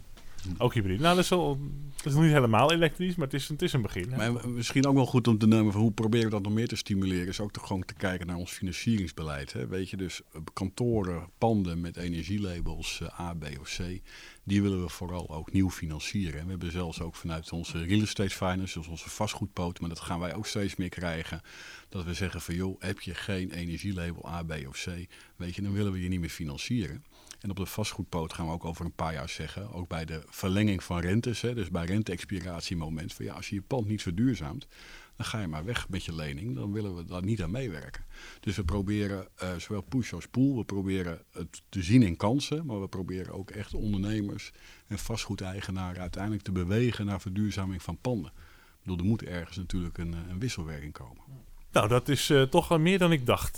[0.57, 1.01] Ook hybride.
[1.01, 1.59] Nou, dat is, wel,
[2.06, 4.10] dat is niet helemaal elektrisch, maar het is, het een begin.
[4.10, 6.68] Maar misschien ook wel goed om te nemen van hoe proberen we dat nog meer
[6.68, 9.54] te stimuleren, is ook toch gewoon te kijken naar ons financieringsbeleid.
[9.54, 9.68] Hè?
[9.68, 14.02] Weet je, dus eh, kantoren, panden met energielabels eh, A, B of C,
[14.44, 16.39] die willen we vooral ook nieuw financieren.
[16.39, 20.00] En we hebben zelfs ook vanuit onze real estate finance, dus onze vastgoedpoot, maar dat
[20.00, 21.41] gaan wij ook steeds meer krijgen,
[21.89, 25.62] dat we zeggen van joh, heb je geen energielabel A, B of C, weet je,
[25.62, 27.04] dan willen we je niet meer financieren.
[27.45, 30.23] En op de vastgoedpoot gaan we ook over een paar jaar zeggen, ook bij de
[30.25, 34.67] verlenging van rentes, hè, dus bij rente-expiratiemoment, van ja, als je je pand niet verduurzaamt,
[35.15, 36.55] dan ga je maar weg met je lening.
[36.55, 38.05] Dan willen we daar niet aan meewerken.
[38.39, 40.55] Dus we proberen uh, zowel push als pull.
[40.55, 42.65] We proberen het te zien in kansen.
[42.65, 44.51] Maar we proberen ook echt ondernemers
[44.88, 48.31] en vastgoedeigenaren uiteindelijk te bewegen naar verduurzaming van panden.
[48.31, 51.23] Ik bedoel, er moet ergens natuurlijk een, een wisselwerking komen.
[51.71, 53.58] Nou, dat is uh, toch meer dan ik dacht.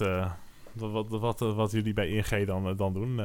[0.74, 3.20] Wat, wat, wat, jullie bij ING dan, dan doen.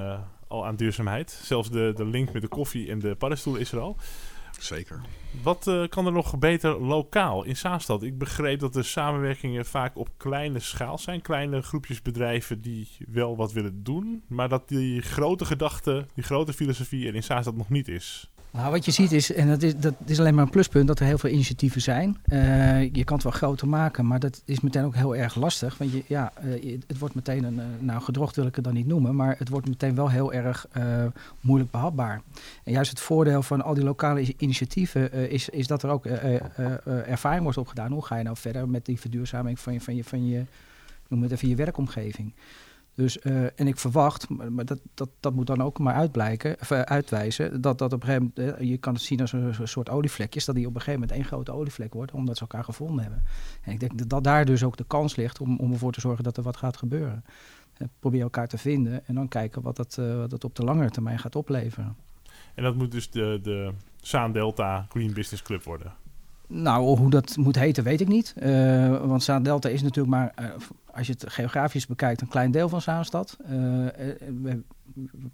[0.52, 1.30] Al aan duurzaamheid.
[1.30, 3.96] Zelfs de, de link met de koffie en de paddenstoel is er al.
[4.58, 5.00] Zeker.
[5.42, 8.02] Wat uh, kan er nog beter lokaal in Zaanstad?
[8.02, 11.20] Ik begreep dat de samenwerkingen vaak op kleine schaal zijn.
[11.20, 14.22] Kleine groepjes bedrijven die wel wat willen doen.
[14.26, 18.30] Maar dat die grote gedachte, die grote filosofie er in Zaanstad nog niet is.
[18.52, 21.00] Nou, wat je ziet is, en dat is, dat is alleen maar een pluspunt, dat
[21.00, 22.16] er heel veel initiatieven zijn.
[22.26, 25.78] Uh, je kan het wel groter maken, maar dat is meteen ook heel erg lastig.
[25.78, 28.74] Want je, ja, uh, het wordt meteen een, uh, nou gedrocht wil ik het dan
[28.74, 30.66] niet noemen, maar het wordt meteen wel heel erg
[31.40, 32.20] moeilijk behapbaar.
[32.64, 36.06] En juist het voordeel van al die lokale initiatieven is, is dat er ook
[37.06, 37.92] ervaring wordt opgedaan.
[37.92, 40.44] Hoe ga je nou verder met die verduurzaming van je, van je, van je,
[41.08, 42.32] noem het even, je werkomgeving?
[42.94, 46.70] Dus, uh, en ik verwacht, maar dat, dat, dat moet dan ook maar uitblijken, of,
[46.70, 49.68] uh, uitwijzen, dat dat op een gegeven moment, uh, je kan het zien als een,
[49.68, 52.64] soort olievlekjes, dat die op een gegeven moment één grote olievlek wordt, omdat ze elkaar
[52.64, 53.22] gevonden hebben.
[53.62, 56.00] En ik denk dat, dat daar dus ook de kans ligt om, om ervoor te
[56.00, 57.24] zorgen dat er wat gaat gebeuren.
[57.98, 61.18] probeer elkaar te vinden en dan kijken wat dat, wat dat op de langere termijn
[61.18, 61.96] gaat opleveren.
[62.54, 65.92] En dat moet dus de, de Zaan Delta Green Business Club worden?
[66.54, 68.34] Nou, hoe dat moet heten, weet ik niet.
[68.42, 70.46] Uh, want Zaan Delta is natuurlijk maar, uh,
[70.94, 73.36] als je het geografisch bekijkt, een klein deel van Zaanstad.
[73.40, 74.62] Uh, we,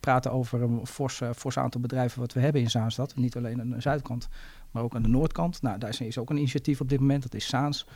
[0.01, 3.17] praten over een fors, aantal bedrijven wat we hebben in Zaanstad.
[3.17, 4.29] Niet alleen aan de zuidkant,
[4.71, 5.63] maar ook aan de noordkant.
[5.63, 7.87] Nou, daar is ook een initiatief op dit moment, dat is Zaans.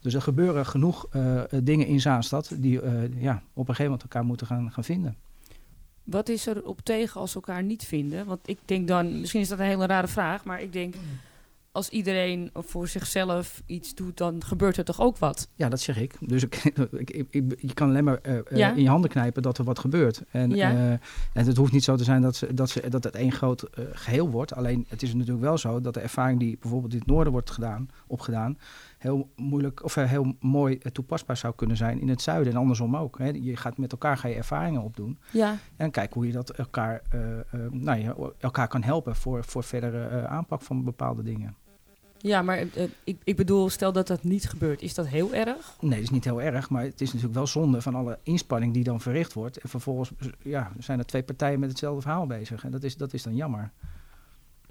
[0.00, 1.08] Dus er gebeuren genoeg
[1.62, 2.80] dingen in Zaanstad die
[3.18, 5.16] ja, op een gegeven moment elkaar moeten gaan, gaan vinden.
[6.04, 8.26] Wat is er op tegen als ze elkaar niet vinden?
[8.26, 10.94] Want ik denk dan, misschien is dat een hele rare vraag, maar ik denk
[11.72, 15.48] als iedereen voor zichzelf iets doet, dan gebeurt er toch ook wat?
[15.54, 16.14] Ja, dat zeg ik.
[16.20, 16.56] Dus ik,
[16.92, 18.72] ik, ik je kan alleen maar uh, ja?
[18.72, 20.22] in je handen knijpen dat er wat gebeurt.
[20.30, 20.72] En, ja.
[20.72, 21.00] uh, en
[21.32, 23.84] het hoeft niet zo te zijn dat, ze, dat, ze, dat het één groot uh,
[23.92, 24.54] geheel wordt.
[24.54, 27.50] Alleen het is natuurlijk wel zo dat de ervaring die bijvoorbeeld in het noorden wordt
[27.50, 28.58] gedaan, opgedaan,
[28.98, 33.18] heel moeilijk of heel mooi toepasbaar zou kunnen zijn in het zuiden en andersom ook.
[33.18, 33.28] Hè.
[33.28, 35.18] Je gaat met elkaar ga je ervaringen opdoen.
[35.30, 35.56] Ja.
[35.76, 37.02] En kijk hoe je dat elkaar,
[37.70, 41.56] nou, elkaar kan helpen voor, voor verdere aanpak van bepaalde dingen.
[42.22, 45.76] Ja, maar uh, ik, ik bedoel, stel dat dat niet gebeurt, is dat heel erg?
[45.80, 48.74] Nee, dat is niet heel erg, maar het is natuurlijk wel zonde van alle inspanning
[48.74, 49.56] die dan verricht wordt.
[49.56, 50.10] En vervolgens
[50.42, 52.64] ja, zijn er twee partijen met hetzelfde verhaal bezig.
[52.64, 53.70] En dat is, dat is dan jammer.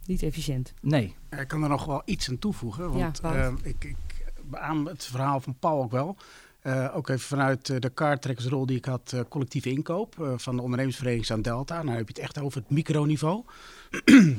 [0.05, 0.73] Niet efficiënt.
[0.81, 1.15] Nee.
[1.39, 3.95] Ik kan er nog wel iets aan toevoegen, want ja, uh, ik, ik
[4.43, 6.17] beaam het verhaal van Paul ook wel.
[6.63, 10.61] Uh, ook even vanuit uh, de kaarttrekkersrol die ik had, uh, collectieve inkoop van de
[10.61, 11.83] ondernemingsvereniging aan Delta.
[11.83, 13.43] Nou heb je het echt over het microniveau.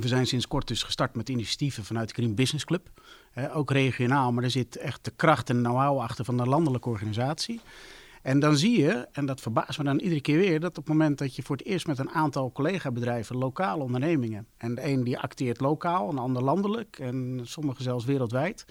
[0.00, 2.88] We zijn sinds kort dus gestart met initiatieven vanuit de Green Business Club.
[3.32, 6.88] Eh, ook regionaal, maar er zit echt de kracht en know-how achter van de landelijke
[6.88, 7.60] organisatie.
[8.22, 10.86] En dan zie je, en dat verbaast me dan iedere keer weer, dat op het
[10.86, 15.04] moment dat je voor het eerst met een aantal collega-bedrijven, lokale ondernemingen, en de een
[15.04, 18.64] die acteert lokaal, een ander landelijk en sommige zelfs wereldwijd,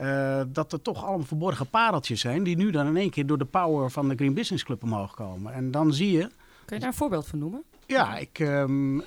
[0.00, 3.38] uh, dat er toch allemaal verborgen pareltjes zijn die nu dan in één keer door
[3.38, 5.52] de power van de Green Business Club omhoog komen.
[5.52, 6.30] En dan zie je.
[6.64, 7.62] Kun je daar een voorbeeld van noemen?
[7.86, 8.38] Ja, ik.
[8.38, 9.02] Um,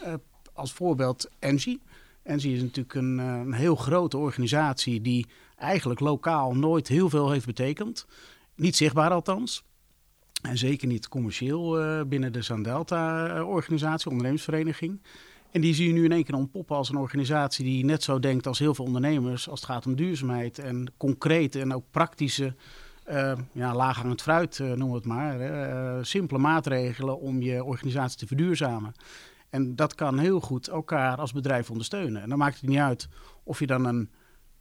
[0.56, 1.82] als voorbeeld Engie.
[2.24, 5.26] Engie is natuurlijk een, eh, een, heel grote organisatie die
[5.58, 8.06] eigenlijk lokaal nooit heel veel heeft betekend.
[8.56, 9.64] Niet zichtbaar althans.
[10.42, 15.02] En zeker niet commercieel uh, binnen de Zandelta-organisatie, ondernemingsvereniging.
[15.52, 18.20] En die zie je nu in één keer ontpoppen als een organisatie die net zo
[18.20, 22.56] denkt als heel veel ondernemers als het gaat om duurzaamheid en concrete en ook praktische,
[23.10, 28.94] uh, ja, laaghangend fruit noemen we het maar, simpele maatregelen om je organisatie te verduurzamen.
[29.56, 32.22] En dat kan heel goed elkaar als bedrijf ondersteunen.
[32.22, 33.08] En dan maakt het niet uit
[33.44, 34.10] of je dan een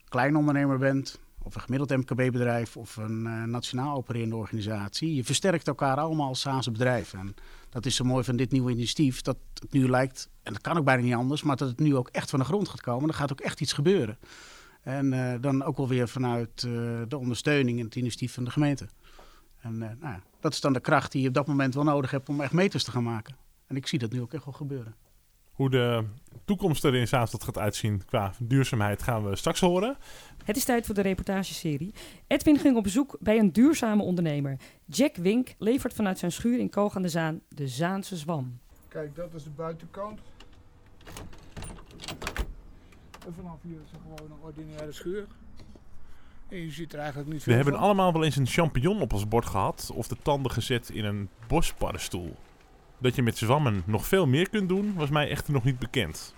[0.08, 5.14] klein ondernemer bent, of een gemiddeld MKB-bedrijf of een uh, nationaal opererende organisatie.
[5.14, 7.12] Je versterkt elkaar allemaal als SaaS bedrijf.
[7.12, 7.34] En
[7.68, 10.76] dat is zo mooi van dit nieuwe initiatief, dat het nu lijkt, en dat kan
[10.76, 13.08] ook bijna niet anders, maar dat het nu ook echt van de grond gaat komen.
[13.08, 14.18] Er gaat ook echt iets gebeuren.
[14.82, 16.72] En uh, dan ook wel weer vanuit uh,
[17.08, 18.88] de ondersteuning en het initiatief van de gemeente.
[19.60, 22.28] En nou dat is dan de kracht die je op dat moment wel nodig hebt
[22.28, 23.43] om echt meters te gaan maken.
[23.74, 24.94] En ik zie dat nu ook echt wel gebeuren.
[25.52, 26.04] Hoe de
[26.44, 29.96] toekomst er in Zaanstad gaat uitzien qua duurzaamheid gaan we straks horen.
[30.44, 31.94] Het is tijd voor de reportageserie.
[32.26, 34.56] Edwin ging op bezoek bij een duurzame ondernemer.
[34.84, 38.58] Jack Wink levert vanuit zijn schuur in Koog aan de Zaan de Zaanse zwam.
[38.88, 40.20] Kijk, dat is de buitenkant.
[43.26, 45.26] En vanaf hier is er gewoon een ordinaire schuur.
[46.48, 49.12] En je ziet er eigenlijk niet veel We hebben allemaal wel eens een champignon op
[49.12, 52.36] ons bord gehad of de tanden gezet in een bospaddenstoel.
[53.04, 56.34] Dat je met zwammen nog veel meer kunt doen, was mij echter nog niet bekend.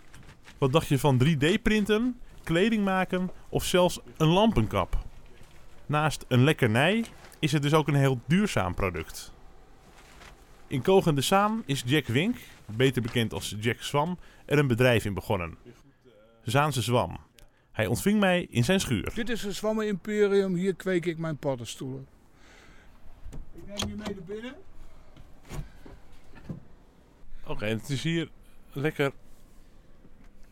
[0.59, 4.99] Wat dacht je van 3D-printen, kleding maken of zelfs een lampenkap?
[5.87, 7.05] Naast een lekkernij
[7.39, 9.33] is het dus ook een heel duurzaam product.
[10.67, 15.15] In Kogende Zaan is Jack Wink, beter bekend als Jack Zwam, er een bedrijf in
[15.15, 15.57] begonnen.
[16.43, 17.17] Zaanse Zwam.
[17.73, 19.13] Hij ontving mij in zijn schuur.
[19.15, 20.55] Dit is een Zwammen Imperium.
[20.55, 22.07] Hier kweek ik mijn paddenstoelen.
[23.55, 24.55] Ik neem je mee naar binnen.
[27.47, 28.31] Oké, en het is hier
[28.73, 29.13] lekker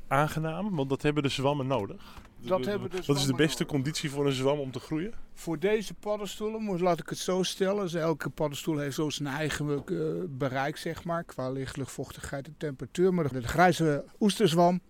[0.09, 2.23] aangenaam, want dat hebben de zwammen nodig.
[2.39, 3.75] Dat hebben de Wat is de beste nodig.
[3.77, 5.13] conditie voor een zwam om te groeien?
[5.35, 7.83] Voor deze paddenstoelen, moet- laat ik het zo stellen.
[7.83, 9.97] Dus elke paddenstoel heeft zo zijn eigen eh,
[10.29, 11.25] bereik, zeg maar.
[11.25, 13.15] Qua licht, luchtvochtigheid en temperatuur.
[13.15, 14.81] Maar de grijze oesterzwam,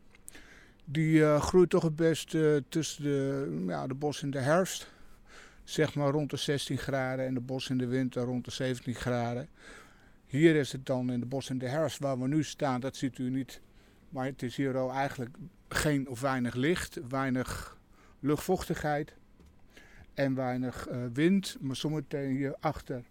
[0.84, 4.92] die eh, groeit toch het best eh, tussen de, ja, de bos in de herfst.
[5.64, 8.94] Zeg maar rond de 16 graden en de bos in de winter rond de 17
[8.94, 9.48] graden.
[10.34, 12.96] Hier is het dan in de bos in de herfst waar we nu staan, dat
[12.96, 13.60] ziet u niet.
[14.08, 15.36] Maar het is hier al eigenlijk
[15.68, 17.78] geen of weinig licht, weinig
[18.20, 19.14] luchtvochtigheid
[20.14, 21.56] en weinig eh, wind.
[21.60, 23.04] Maar zometeen hierachter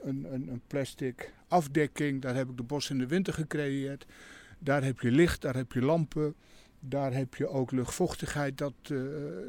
[0.00, 2.22] een, een, een plastic afdekking.
[2.22, 4.06] Daar heb ik de bos in de winter gecreëerd.
[4.58, 6.34] Daar heb je licht, daar heb je lampen.
[6.80, 8.96] Daar heb je ook luchtvochtigheid dat eh,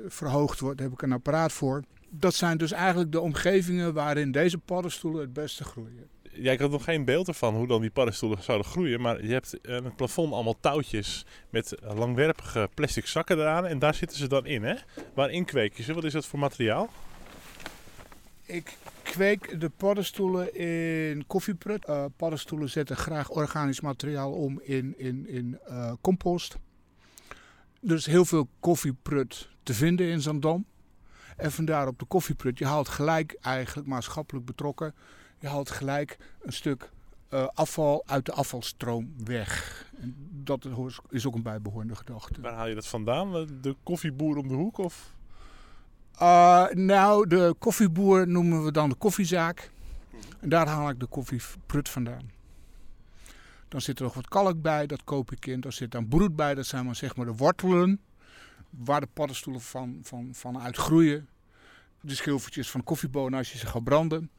[0.08, 0.78] verhoogd wordt.
[0.78, 1.84] Daar heb ik een apparaat voor.
[2.10, 6.10] Dat zijn dus eigenlijk de omgevingen waarin deze paddenstoelen het beste groeien.
[6.34, 9.02] Ja, ik had nog geen beeld ervan hoe dan die paddenstoelen zouden groeien.
[9.02, 13.66] Maar je hebt aan het plafond allemaal touwtjes met langwerpige plastic zakken eraan.
[13.66, 14.76] En daar zitten ze dan in, hè?
[15.14, 15.94] Waarin kweek je ze?
[15.94, 16.90] Wat is dat voor materiaal?
[18.46, 21.86] Ik kweek de paddenstoelen in koffieprut.
[21.86, 26.58] Eh, paddenstoelen zetten graag organisch materiaal om in, in, in eh, compost.
[27.82, 30.66] Is heel veel koffieprut te vinden in Zandam.
[31.38, 34.94] En vandaar op de koffieprut, je haalt gelijk eigenlijk maatschappelijk betrokken.
[35.42, 36.90] Je haalt gelijk een stuk
[37.30, 39.86] eh, afval uit de afvalstroom weg.
[40.00, 40.68] En dat
[41.10, 42.42] is ook een bijbehorende gedachte.
[42.42, 43.48] Waar haal je dat vandaan?
[43.62, 44.78] De koffieboer om de hoek?
[44.78, 45.16] Of?
[46.22, 49.72] Uh, nou, de koffieboer noemen we dan de koffiezaak.
[50.40, 52.32] En daar haal ik de koffieprut vandaan.
[53.68, 55.62] Dan zit er nog wat kalk bij, dat koop ik in.
[55.62, 58.02] Daar zit dan broed bij, dat zijn maar, zeg maar de wortelen.
[58.70, 61.30] Waar de paddenstoelen van, van, van uitgroeien.
[62.02, 64.30] De schilfertjes van koffiebonen als je ze gaat branden.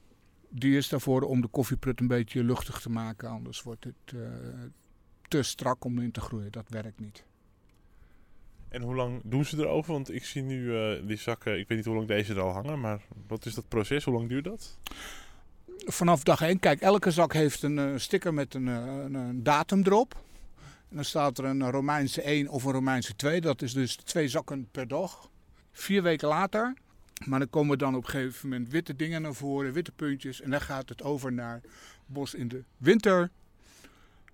[0.55, 3.29] Die is daarvoor om de koffieprut een beetje luchtig te maken.
[3.29, 4.29] Anders wordt het uh,
[5.29, 6.53] te strak om in te groeien.
[6.53, 7.25] Dat werkt niet.
[8.69, 9.93] En hoe lang doen ze erover?
[9.93, 12.53] Want ik zie nu uh, die zakken, ik weet niet hoe lang deze er al
[12.53, 14.05] hangen, maar wat is dat proces?
[14.05, 14.79] Hoe lang duurt dat?
[15.77, 19.83] Vanaf dag 1, kijk, elke zak heeft een uh, sticker met een, een, een, datum
[19.83, 20.15] erop.
[20.89, 23.41] En dan staat er een Romeinse 1 of een Romeinse 2.
[23.41, 25.31] Dat is dus twee zakken per dag.
[25.73, 26.75] Vier weken later,
[27.27, 30.41] maar dan komen dan op een gegeven moment witte dingen naar voren, witte puntjes.
[30.41, 31.61] En dan gaat het over naar
[32.07, 33.31] bos in de winter.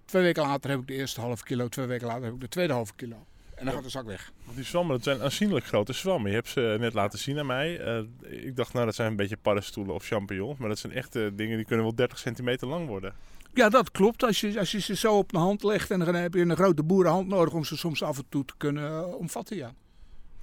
[0.04, 2.48] Twee weken later heb ik de eerste halve kilo, twee weken later heb ik de
[2.48, 3.26] tweede halve kilo.
[3.54, 4.32] En dan gaat de zak weg.
[4.54, 6.30] Die zwammen, dat zijn aanzienlijk grote zwammen.
[6.30, 7.98] Je hebt ze net laten zien aan mij.
[7.98, 8.04] Uh,
[8.46, 10.58] ik dacht, nou, dat zijn een beetje paddenstoelen of champignons.
[10.58, 13.14] Maar dat zijn echte dingen die kunnen wel 30 centimeter lang worden.
[13.54, 14.22] Ja, dat klopt.
[14.22, 16.56] Als je, als je ze zo op de hand legt, en dan heb je een
[16.56, 19.72] grote boerenhand nodig om ze soms af en toe te kunnen uh, omvatten, ja.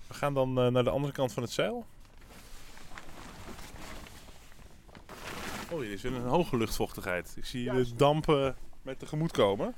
[0.07, 1.85] We gaan dan uh, naar de andere kant van het zeil.
[5.75, 7.33] Oh, hier is een hoge luchtvochtigheid.
[7.37, 9.75] Ik zie de dampen met tegemoet komen.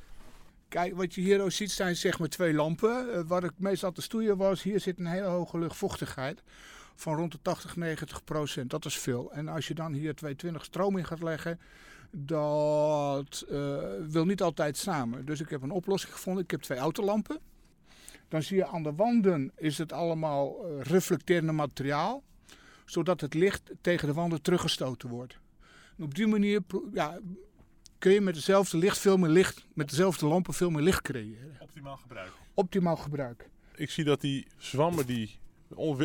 [0.68, 3.08] Kijk, wat je hier ook ziet zijn zeg maar twee lampen.
[3.08, 6.44] Uh, waar ik meestal te stoeien was, hier zit een hele hoge luchtvochtigheid
[6.96, 8.70] van rond de 80, 90 procent.
[8.70, 9.32] Dat is veel.
[9.32, 11.60] En als je dan hier 220 stroom in gaat leggen,
[12.12, 15.26] dat uh, wil niet altijd samen.
[15.26, 16.44] Dus ik heb een oplossing gevonden.
[16.44, 17.40] Ik heb twee autolampen.
[18.28, 22.24] Dan zie je aan de wanden is het allemaal uh, reflecterende materiaal,
[22.86, 25.40] zodat het licht tegen de wanden teruggestoten wordt.
[25.98, 26.62] En op die manier
[26.94, 27.20] ja,
[27.98, 31.58] kun je met dezelfde licht veel meer licht, met dezelfde lampen veel meer licht creëren.
[31.60, 32.32] Optimaal gebruik.
[32.54, 33.50] Optimaal gebruik.
[33.76, 35.40] Ik zie dat die zwammen die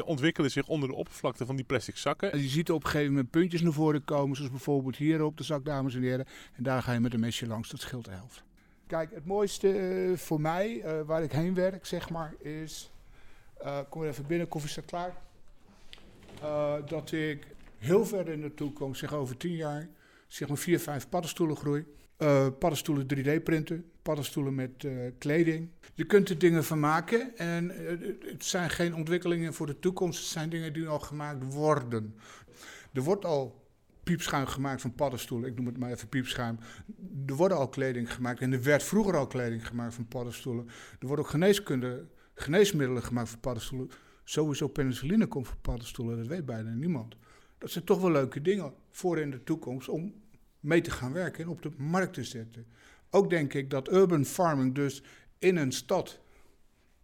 [0.05, 2.33] ontwikkelen zich onder de oppervlakte van die plastic zakken.
[2.33, 5.37] En je ziet op een gegeven moment puntjes naar voren komen, zoals bijvoorbeeld hier op
[5.37, 6.27] de zak, dames en heren.
[6.53, 8.45] En daar ga je met een mesje langs, dat scheelt de helft.
[8.87, 12.91] Kijk, het mooiste uh, voor mij, uh, waar ik heen werk, zeg maar, is...
[13.63, 15.15] Uh, kom even binnen, koffie staat klaar.
[16.87, 17.47] dat ik
[17.83, 19.89] heel ver in de toekomst, zeg over tien jaar
[20.33, 21.85] zeg maar vier, vijf paddenstoelen groei.
[22.19, 25.69] Uh, paddenstoelen 3D printen, paddenstoelen met uh, kleding.
[25.95, 30.19] Je kunt er dingen van maken en uh, het zijn geen ontwikkelingen voor de toekomst,
[30.19, 32.15] het zijn dingen die al gemaakt worden.
[32.93, 33.67] Er wordt al
[34.03, 36.59] piepschuim gemaakt van paddenstoelen, ik noem het maar even piepschuim.
[37.27, 40.67] Er worden al kleding gemaakt en er werd vroeger al kleding gemaakt van paddenstoelen.
[41.01, 43.91] Er worden ook geneeskunde, geneesmiddelen gemaakt van paddenstoelen.
[44.25, 47.17] Sowieso penicilline komt van paddenstoelen, dat weet bijna niemand.
[47.63, 50.15] Dat zijn toch wel leuke dingen voor in de toekomst om
[50.61, 52.67] mee te gaan werken en op de markt te zetten.
[53.11, 55.03] Ook denk ik dat urban farming dus
[55.39, 56.21] in een stad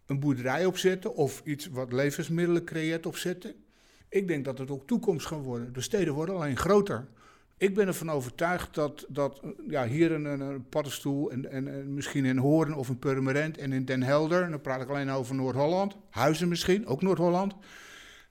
[0.05, 3.55] een boerderij opzetten of iets wat levensmiddelen creëert opzetten.
[4.09, 5.73] Ik denk dat het ook toekomst gaat worden.
[5.73, 7.07] De steden worden alleen groter.
[7.57, 12.25] Ik ben ervan overtuigd dat, dat ja, hier een, een paddenstoel en, en, en, misschien
[12.25, 15.35] in Hoorn of in Purmerend en in Den Helder, en dan praat ik alleen over
[15.35, 17.55] Noord-Holland, Huizen misschien, ook Noord-Holland.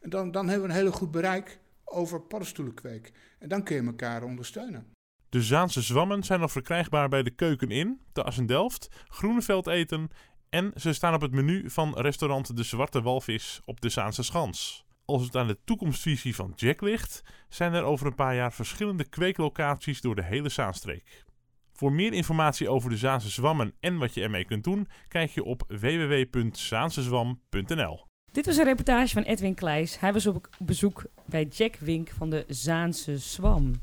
[0.01, 1.59] En dan, dan hebben we een hele goed bereik
[1.91, 3.13] over paddenstoelenkweek.
[3.39, 4.93] En dan kun je elkaar ondersteunen.
[5.29, 9.67] De Zaanse zwammen zijn nog verkrijgbaar bij de Keuken In, de As in Delft, Groeneveld
[9.67, 10.11] Eten
[10.51, 14.87] en ze staan op het menu van restaurant De Zwarte Walvis op de Zaanse Schans.
[15.05, 19.09] Als het aan de toekomstvisie van Jack ligt, zijn er over een paar jaar verschillende
[19.09, 21.25] kweeklocaties door de hele Zaanstreek.
[21.73, 25.45] Voor meer informatie over de Zaanse zwammen en wat je ermee kunt doen, kijk je
[25.45, 28.08] op www.zaansezwam.nl.
[28.39, 29.99] Dit was een reportage van Edwin Kleijs.
[30.01, 33.81] Hij was op bezoek bij Jack Wink van de Zaanse Zwam.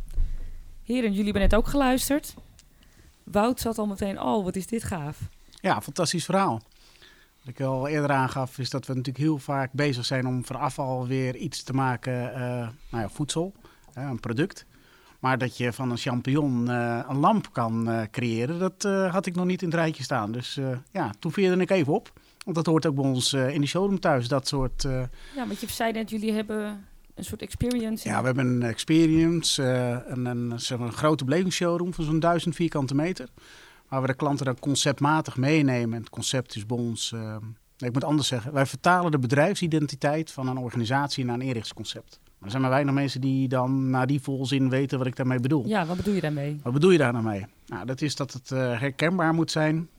[0.84, 2.36] Heren, jullie hebben net ook geluisterd.
[3.24, 5.20] Wout zat al meteen, oh wat is dit gaaf.
[5.62, 6.62] Ja, fantastisch verhaal.
[7.40, 10.56] Wat ik al eerder aangaf, is dat we natuurlijk heel vaak bezig zijn om van
[10.56, 12.40] afval weer iets te maken, uh,
[12.90, 13.54] nou ja, voedsel,
[13.94, 14.66] een product.
[15.20, 19.46] Maar dat je van een champignon uh, een lamp kan creëren, dat had ik nog
[19.46, 20.32] niet in het rijtje staan.
[20.32, 20.60] Dus
[20.92, 22.14] ja, toen veerde ik even op.
[22.46, 24.82] Want dat hoort ook bij ons in de showroom thuis, dat soort...
[24.82, 28.10] Ja, want je zei net, jullie hebben een soort experience.
[28.10, 29.64] Ja, we hebben een experience,
[30.08, 33.30] een, een, zeg maar een grote belevingsshowroom van zo'n duizend vierkante meter.
[33.90, 36.00] Waar we de klanten dan conceptmatig meenemen.
[36.00, 37.36] Het concept is bij ons, uh,
[37.78, 42.20] ik moet anders zeggen, wij vertalen de bedrijfsidentiteit van een organisatie naar een erichtingsconcept.
[42.24, 45.40] Maar er zijn maar weinig mensen die dan na die volzin weten wat ik daarmee
[45.40, 45.68] bedoel.
[45.68, 46.60] Ja, wat bedoel je daarmee?
[46.64, 47.46] Wat bedoel je daar nou mee?
[47.66, 49.90] Nou, dat is dat het uh, herkenbaar moet zijn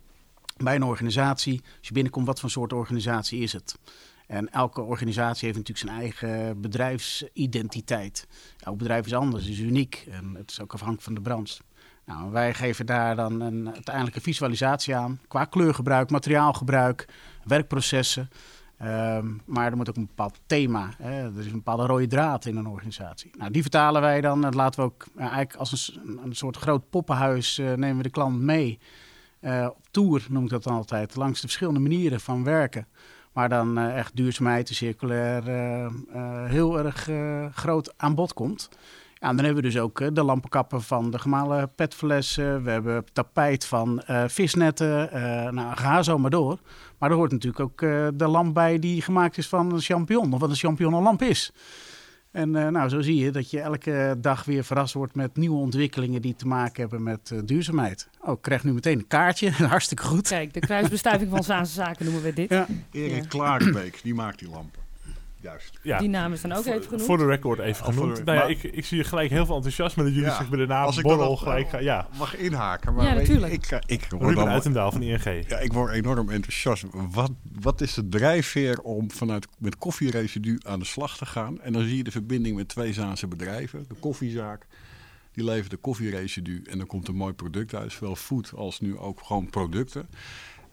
[0.57, 1.61] bij een organisatie.
[1.79, 3.79] Als je binnenkomt, wat voor soort organisatie is het?
[4.27, 8.27] En elke organisatie heeft natuurlijk zijn eigen bedrijfsidentiteit.
[8.59, 11.62] Elk bedrijf is anders, is uniek en het is ook afhankelijk van de branche.
[12.05, 17.09] Nou, wij geven daar dan een uiteindelijke visualisatie aan qua kleurgebruik, materiaalgebruik,
[17.45, 18.31] werkprocessen.
[18.83, 21.23] Um, maar er moet ook een bepaald thema, hè?
[21.23, 23.31] er is een bepaalde rode draad in een organisatie.
[23.38, 26.90] Nou, die vertalen wij dan, dat laten we ook eigenlijk als een, een, soort groot
[26.90, 28.79] poppenhuis uh, nemen we de klant mee.
[29.47, 32.87] Uh, op tour noem ik dat altijd, langs de verschillende manieren van werken.
[33.33, 35.43] Maar dan uh, echt duurzaamheid en circulair
[36.49, 37.09] heel erg
[37.55, 38.69] groot aan bod komt.
[39.15, 42.63] Ja, dan hebben we dus ook eh, de lampenkappen van de gemalen petflessen.
[42.63, 45.09] We hebben tapijt van visnetten.
[45.55, 46.59] Nou, ga zo maar door.
[46.99, 47.79] Maar er hoort natuurlijk ook
[48.19, 50.33] de lamp bij die gemaakt is van een champignon.
[50.33, 51.53] Of wat een champignon een lamp is.
[52.37, 56.22] En nou, zo zie je dat je elke dag weer verrast wordt met nieuwe ontwikkelingen
[56.22, 58.09] die te maken hebben met duurzaamheid.
[58.20, 59.51] Oh, ik krijg nu meteen een kaartje.
[59.75, 60.29] Hartstikke goed.
[60.29, 62.49] Kijk, de kruisbestuiving van Zaanse Zaken noemen we dit.
[62.49, 62.66] Ja.
[62.90, 63.29] Erik ja.
[63.29, 64.86] Klarenbeek, die maakt die lampen.
[65.47, 65.79] Juist.
[65.83, 65.99] Ja.
[65.99, 67.03] Die naam is dan ook voor, even genoemd.
[67.03, 68.25] Voor de record even genoemd.
[68.25, 70.37] nou ja, ik, ik zie gelijk heel veel enthousiasme dat jullie ja.
[70.37, 71.83] zich bij de naam Borrel gelijk gaan.
[71.83, 72.09] Ja.
[72.19, 72.95] Mag inhaken.
[72.95, 73.53] Maar ja, natuurlijk.
[73.53, 75.49] Ik, ik, ik word Ruben Uitendaal van ING.
[75.49, 76.85] Ja, ik word enorm enthousiast.
[76.93, 77.31] Wat,
[77.61, 81.61] wat is de drijfveer om vanuit met koffieresidu aan de slag te gaan?
[81.61, 83.85] En dan zie je de verbinding met twee Zaanse bedrijven.
[83.89, 84.67] De koffiezaak.
[85.33, 87.93] Die levert de koffieresidu en dan komt een mooi product uit.
[87.93, 90.09] Zowel food als nu ook gewoon producten.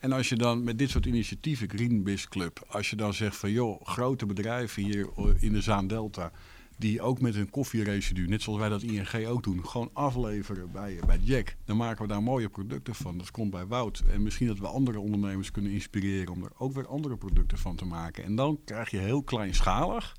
[0.04, 3.52] En als je dan met dit soort initiatieven, Greenbiz Club, als je dan zegt van
[3.52, 5.08] joh, grote bedrijven hier
[5.40, 6.32] in de Zaandelta,
[6.78, 11.00] die ook met hun koffieresidu, net zoals wij dat ING ook doen, gewoon afleveren bij,
[11.06, 11.56] bij Jack.
[11.66, 13.18] Dan maken we daar mooie producten van.
[13.18, 14.04] Dat komt bij Wout.
[14.12, 17.76] En misschien dat we andere ondernemers kunnen inspireren om er ook weer andere producten van
[17.76, 18.24] te maken.
[18.24, 20.16] En dan krijg je heel kleinschalig.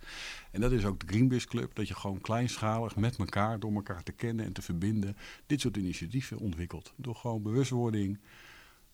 [0.51, 4.03] En dat is ook de Greenbiz Club, dat je gewoon kleinschalig met elkaar, door elkaar
[4.03, 5.17] te kennen en te verbinden,
[5.47, 6.93] dit soort initiatieven ontwikkelt.
[6.97, 8.19] Door gewoon bewustwording,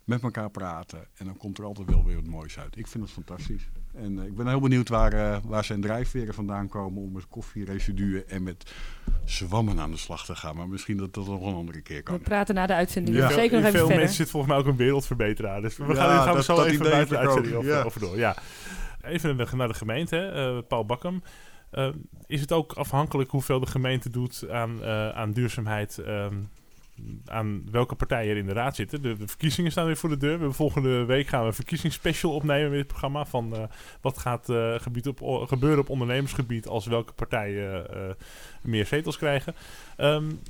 [0.04, 1.06] met elkaar praten.
[1.16, 2.76] En dan komt er altijd wel weer wat moois uit.
[2.76, 3.68] Ik vind het fantastisch.
[3.94, 7.28] En uh, ik ben heel benieuwd waar, uh, waar zijn drijfveren vandaan komen om met
[7.28, 8.72] koffieresiduen en met
[9.24, 10.56] zwammen aan de slag te gaan.
[10.56, 12.14] Maar misschien dat dat nog een andere keer kan.
[12.14, 13.16] We praten na de uitzending.
[13.16, 13.30] Ja.
[13.30, 13.96] Zeker nog even veel verder.
[13.96, 15.60] mensen zit volgens mij ook een wereldverbeteraar.
[15.60, 17.82] Dus we ja, gaan, gaan dat, zo dat even buiten de uitzending over, ja.
[17.82, 18.18] over, door.
[18.18, 18.36] Ja.
[19.02, 21.22] Even naar de gemeente, uh, Paul Bakkum.
[22.26, 24.84] is het ook afhankelijk hoeveel de gemeente doet aan,
[25.14, 25.98] aan duurzaamheid?
[25.98, 26.48] Um,
[27.24, 29.02] aan welke partijen er in de raad zitten.
[29.02, 30.40] De, verkiezingen staan weer voor de deur.
[30.40, 33.24] We volgende week gaan we een verkiezingsspecial opnemen met dit programma.
[33.24, 33.62] Van uh,
[34.00, 34.48] wat gaat
[35.08, 38.00] op, gebeuren op ondernemersgebied als welke partijen uh,
[38.62, 39.54] meer zetels krijgen.
[39.98, 40.40] Um,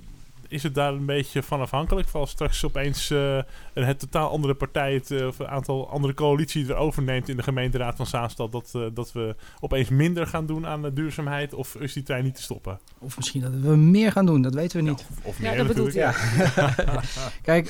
[0.50, 2.08] is het daar een beetje van afhankelijk?
[2.08, 3.37] Voor als straks opeens uh,
[3.75, 7.37] een het totaal andere partij, het, uh, of een aantal andere coalitie het overneemt in
[7.37, 11.54] de gemeenteraad van Zaanstad, dat, uh, dat we opeens minder gaan doen aan de duurzaamheid?
[11.54, 12.79] Of is die trein niet te stoppen?
[12.98, 15.00] Of misschien dat we meer gaan doen, dat weten we niet.
[15.00, 16.14] Ja, of, of meer ja, dat bedoelt ja.
[17.42, 17.68] Kijk,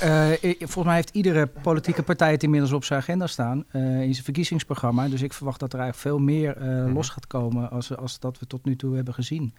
[0.58, 5.08] volgens mij heeft iedere politieke partij het inmiddels op zijn agenda staan in zijn verkiezingsprogramma.
[5.08, 6.92] Dus ik verwacht dat er eigenlijk veel meer mm-hmm.
[6.92, 9.54] los gaat komen als, als dat we tot nu toe hebben gezien.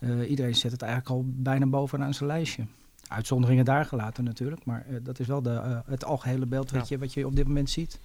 [0.00, 2.62] Uh, iedereen zet het eigenlijk al bijna bovenaan zijn lijstje.
[3.08, 6.84] Uitzonderingen daar gelaten natuurlijk, maar eh, dat is wel de, eh, het algehele beeld Ja.
[6.88, 8.00] je, wat je op dit moment ziet.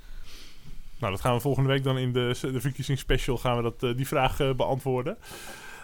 [1.00, 3.96] Nou, dat gaan we volgende week dan in de, de verkiezingsspecial gaan we dat, eh,
[3.96, 5.18] die vraag eh, beantwoorden.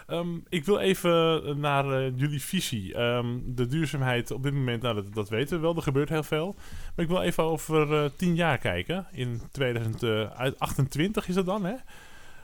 [0.06, 2.94] Ehm, ik wil even naar eh, jullie visie.
[2.94, 6.22] Ehm, de duurzaamheid op dit moment, nou, dat, dat weten we wel, er gebeurt heel
[6.22, 6.54] veel.
[6.94, 9.06] Maar ik wil even over eh, tien jaar kijken.
[9.12, 11.74] In 2028 is dat dan, hè?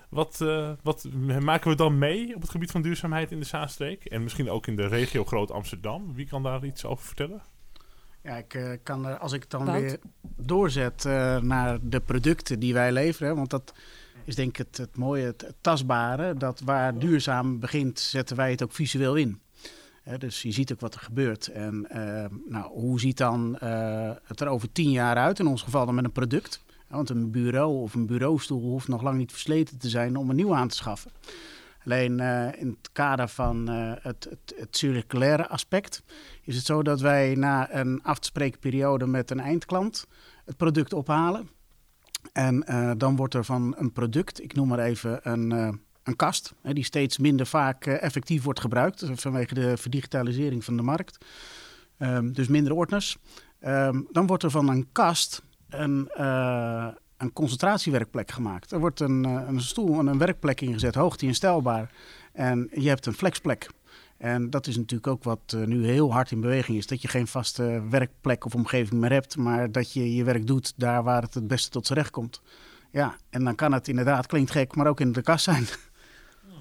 [0.09, 1.09] Wat, eh, wat
[1.41, 4.05] maken we dan mee op het gebied van duurzaamheid in de Zaanstreek?
[4.05, 6.15] En misschien ook in de regio Groot Amsterdam.
[6.15, 7.43] Wie kan daar iets over vertellen?
[8.23, 9.81] Ja, ik eh, kan er, als ik het dan Wout?
[9.81, 9.99] weer
[10.37, 13.75] doorzet eh, naar de producten die wij leveren, want dat
[14.25, 18.51] is denk ik het, het mooie, het, het tastbare, dat waar duurzaam begint, zetten wij
[18.51, 19.41] het ook visueel in.
[20.07, 21.47] Hè, dus je ziet ook wat er gebeurt.
[21.47, 25.39] En eh, nou, hoe ziet dan eh, het er over tien jaar uit?
[25.39, 26.65] In ons geval dan met een product.
[26.89, 30.37] Want een bureau of een bureaustoel hoeft nog lang niet versleten te zijn om een
[30.37, 31.11] nieuw aan te schaffen.
[31.85, 36.03] Alleen eh, in het kader van eh, het, het, circulaire aspect
[36.43, 40.07] is het zo dat wij na een af te spreken periode met een eindklant
[40.45, 41.49] het product ophalen.
[42.33, 45.51] En eh, dan wordt er van een product, ik noem maar even een,
[46.03, 50.83] een kast, hè, die steeds minder vaak effectief wordt gebruikt vanwege de verdigitalisering van de
[50.83, 51.25] markt.
[51.99, 53.17] Ehm, dus minder ordners.
[53.61, 55.43] Ehm, dan wordt er van een kast
[55.81, 58.73] een, eh, een concentratiewerkplek gemaakt.
[58.73, 61.91] Er wordt een, eh, een stoel en een werkplek ingezet, hoogte-instelbaar.
[62.33, 63.69] En je hebt een flexplek.
[64.17, 66.87] En dat is natuurlijk ook wat eh, nu heel hard in beweging is.
[66.87, 70.73] Dat je geen vaste werkplek of omgeving meer hebt, maar dat je je werk doet
[70.77, 72.43] daar waar het het beste tot z'n recht komt.
[72.91, 75.65] Ja, en dan kan het inderdaad, klinkt gek, maar ook in de kast zijn.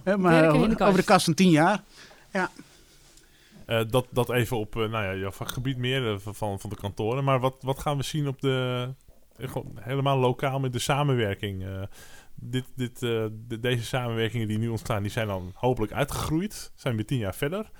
[0.03, 0.81] Hè, maar de over, kast.
[0.81, 1.83] over de kast van tien jaar.
[3.65, 7.23] Eh, dat, dat even op eh, nou ja, jouw vakgebied meer van, van de kantoren.
[7.23, 8.89] Maar wat, wat gaan we zien op de.
[9.37, 11.63] Gewoon helemaal lokaal met de samenwerking?
[11.65, 11.81] eh,
[12.35, 16.71] dit, dit, eh, de- deze samenwerkingen die nu ontstaan, die zijn dan hopelijk uitgegroeid.
[16.75, 17.71] Zijn we tien jaar verder.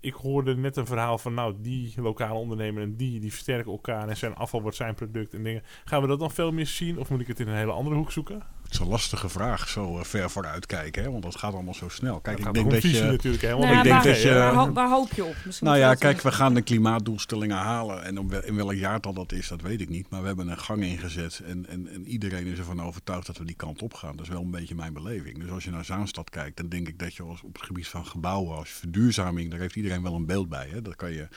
[0.00, 4.08] Ik hoorde net een verhaal van, nou, die lokale ondernemer en die, die versterken elkaar
[4.08, 5.62] en zijn afval wordt zijn product en dingen.
[5.84, 7.96] Gaan we dat dan veel meer zien of moet ik het in een hele andere
[7.96, 8.42] hoek zoeken?
[8.74, 11.10] Is een lastige vraag, zo eh, ver vooruit kijken, hè?
[11.10, 12.20] want dat gaat allemaal zo snel.
[12.20, 13.02] Kijk, ik denk dat je...
[13.02, 13.60] natuurlijk helemaal.
[13.64, 15.36] Nou ja, ik denk waar, dat je- waar, ho- waar hoop je op?
[15.44, 18.04] Misschien Nou ja, kijk, we gaan de klimaatdoelstellingen halen.
[18.04, 20.10] En in welk jaartal dat is, dat weet ik niet.
[20.10, 21.40] Maar we hebben een gang ingezet.
[21.46, 24.16] En, en, en iedereen is ervan overtuigd dat we die kant op gaan.
[24.16, 25.38] Dat is wel een beetje mijn beleving.
[25.38, 27.88] Dus als je naar Zaanstad kijkt, dan denk ik dat je als, op het gebied
[27.88, 30.68] van gebouwen, als verduurzaming, daar heeft iedereen wel een beeld bij.
[30.70, 30.82] Hè?
[30.82, 31.28] Dat kan je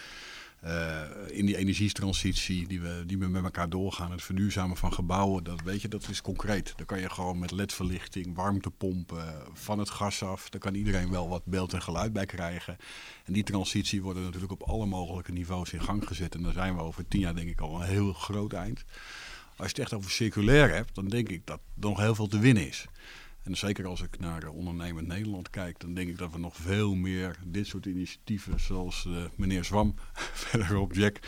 [1.27, 5.61] in die energietransitie die we, die we met elkaar doorgaan, het verduurzamen van gebouwen, dat
[5.61, 6.73] weet je, dat is concreet.
[6.75, 10.49] Daar kan je gewoon met ledverlichting, warmtepompen, van het gas af.
[10.49, 12.77] Daar kan iedereen wel wat beeld en geluid bij krijgen.
[13.25, 16.35] En die transitie wordt natuurlijk op alle mogelijke niveaus in gang gezet.
[16.35, 18.83] En daar zijn we over tien jaar denk ik al een heel groot eind.
[19.55, 22.27] Als je het echt over circulair hebt, dan denk ik dat er nog heel veel
[22.27, 22.87] te winnen is.
[23.47, 26.55] En zeker als ik naar eh, ondernemend Nederland kijk, dan denk ik dat we nog
[26.55, 29.95] veel meer dit soort initiatieven, zoals eh, meneer Zwam,
[30.47, 31.19] verderop Jack,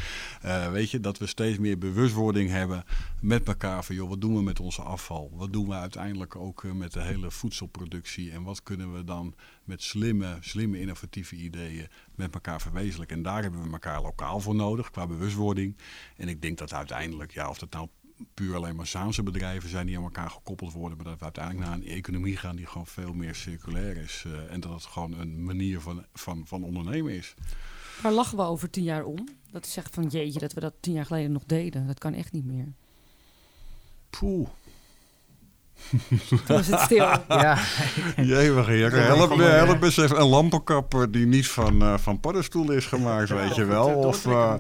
[0.42, 2.84] eh, weet je, dat we steeds meer bewustwording hebben
[3.22, 5.32] met elkaar van, joh, wat doen we met onze afval?
[5.34, 8.32] Wat doen we uiteindelijk ook met de hele voedselproductie?
[8.32, 13.18] En wat kunnen we dan met slimme, slimme innovatieve ideeën met elkaar verwezenlijken?
[13.18, 15.78] En daar hebben we elkaar lokaal voor nodig, qua bewustwording.
[16.18, 17.88] En ik denk dat uiteindelijk, ja, of dat nou
[18.34, 21.66] puur alleen maar Zaanse bedrijven zijn die aan elkaar gekoppeld worden, maar dat we uiteindelijk
[21.66, 24.24] naar een economie gaan die gewoon veel meer circulair is.
[24.26, 27.34] eh, en dat het gewoon een manier van, van, van ondernemen is.
[28.02, 29.28] Waar lachen we over tien jaar om?
[29.52, 31.88] Dat is echt van jeetje, dat we dat tien jaar geleden nog deden.
[31.88, 32.74] Dat kan echt niet meer.
[34.10, 34.48] Poeh.
[36.30, 37.06] Toen was het stil.
[37.28, 37.58] Ja,
[38.16, 38.92] Jee, heer.
[38.92, 43.30] Help, me- help eens even een lampenkap die niet van, eh van paddenstoelen is gemaakt,
[43.30, 43.88] weet je wel.
[43.88, 44.54] Of, eh,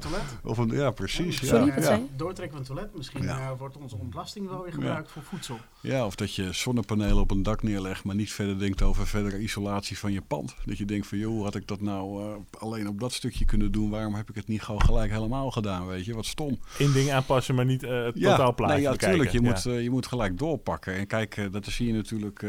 [0.44, 1.48] of een, ja, precies.
[1.48, 1.92] Sorry, ja.
[1.92, 2.00] Ja.
[2.16, 2.96] Doortrekken van het toilet.
[2.98, 3.40] Misschien Ja.
[3.40, 5.60] eh, wordt onze ontlasting wel weer gebruikt voor voedsel.
[5.82, 9.40] Ja, of dat je zonnepanelen op een dak neerlegt, maar niet verder denkt over verdere
[9.40, 10.56] isolatie van je pand.
[10.66, 13.72] Dat je denkt van, joh, had ik dat nou eh, alleen op dat stukje kunnen
[13.72, 13.90] doen?
[13.90, 16.16] Waarom heb ik het niet gewoon gelijk helemaal gedaan, weet je?
[16.16, 16.60] Wat stom.
[16.78, 19.18] Eén ding aanpassen, maar niet eh, het totaalplaatje nee, ja, bekijken.
[19.18, 19.32] tuurlijk.
[19.32, 19.50] Je, Ja.
[19.50, 20.94] moet, eh, je moet gelijk doorpakken.
[20.96, 22.40] En kijk, dat zie je natuurlijk.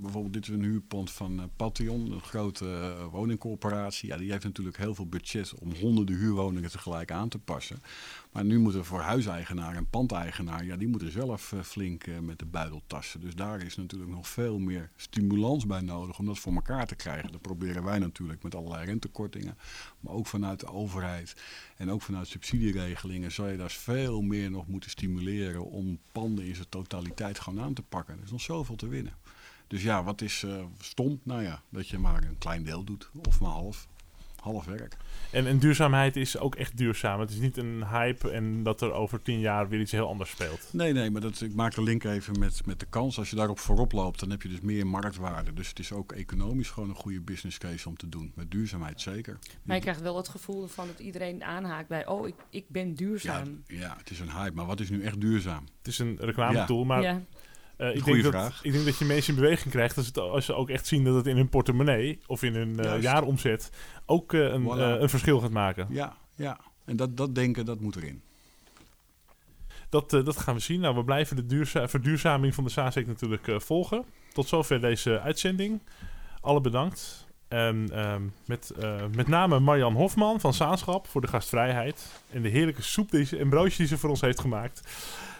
[0.00, 4.08] bijvoorbeeld, dit is een huurpand van Patreon, een grote woningcorporatie.
[4.08, 7.82] Ja, die heeft natuurlijk heel veel budget om honderden huurwoningen tegelijk aan te passen.
[8.32, 12.79] Maar nu moeten voor huiseigenaar en pandeigenaar, ja, die moeten zelf flink met de buidel
[13.20, 16.94] Dus daar is natuurlijk nog veel meer stimulans bij nodig om dat voor elkaar te
[16.94, 17.32] krijgen.
[17.32, 19.58] Dat proberen wij natuurlijk met allerlei rentekortingen.
[20.00, 21.34] Maar ook vanuit de overheid
[21.76, 26.54] en ook vanuit subsidieregelingen zou je daar veel meer nog moeten stimuleren om panden in
[26.54, 28.16] zijn totaliteit gewoon aan te pakken.
[28.16, 29.14] Er is nog zoveel te winnen.
[29.66, 31.20] Dus ja, wat is eh, stom?
[31.22, 33.88] Nou ja, dat je maar een klein deel doet of maar half.
[34.40, 34.96] Half werk.
[35.30, 37.20] En, en duurzaamheid is ook echt duurzaam.
[37.20, 40.30] Het is niet een hype en dat er over tien jaar weer iets heel anders
[40.30, 40.68] speelt.
[40.72, 43.18] Nee, nee, maar dat, ik maak de link even met, met de kans.
[43.18, 45.52] Als je daarop voorop loopt, dan heb je dus meer marktwaarde.
[45.52, 48.32] Dus het is ook economisch gewoon een goede business case om te doen.
[48.34, 49.38] Met duurzaamheid zeker.
[49.62, 52.06] Maar je krijgt wel het gevoel van dat iedereen aanhaakt bij...
[52.06, 53.62] oh, ik, ik ben Ja, duurzaam.
[53.66, 54.54] ja, het is een hype.
[54.54, 55.64] Maar wat is nu echt duurzaam?
[55.78, 57.20] Het is een reclametool, maar ja.
[57.80, 58.64] Eh, ik, denk dat, vraag.
[58.64, 61.04] ik denk dat je mensen in beweging krijgt als, het, als ze ook echt zien
[61.04, 63.70] dat het in hun portemonnee of in hun eh, jaaromzet
[64.06, 65.00] ook eh, een, Voilà.
[65.00, 65.86] een verschil gaat maken.
[65.90, 66.60] Ja, ja.
[66.84, 68.22] En dat, dat denken, dat moet erin.
[69.88, 70.80] Dat, dat gaan we zien.
[70.80, 74.04] Nou, we blijven de duurza- verduurzaming van de Zaanstreek natuurlijk volgen.
[74.32, 75.80] Tot zover deze uitzending.
[76.40, 77.26] Alle bedankt.
[77.50, 82.22] Ehm, met, eh, met name Marjan Hofman van Zaanschap voor de gastvrijheid.
[82.32, 84.82] En de heerlijke soep die ze, en broodjes die ze voor ons heeft gemaakt.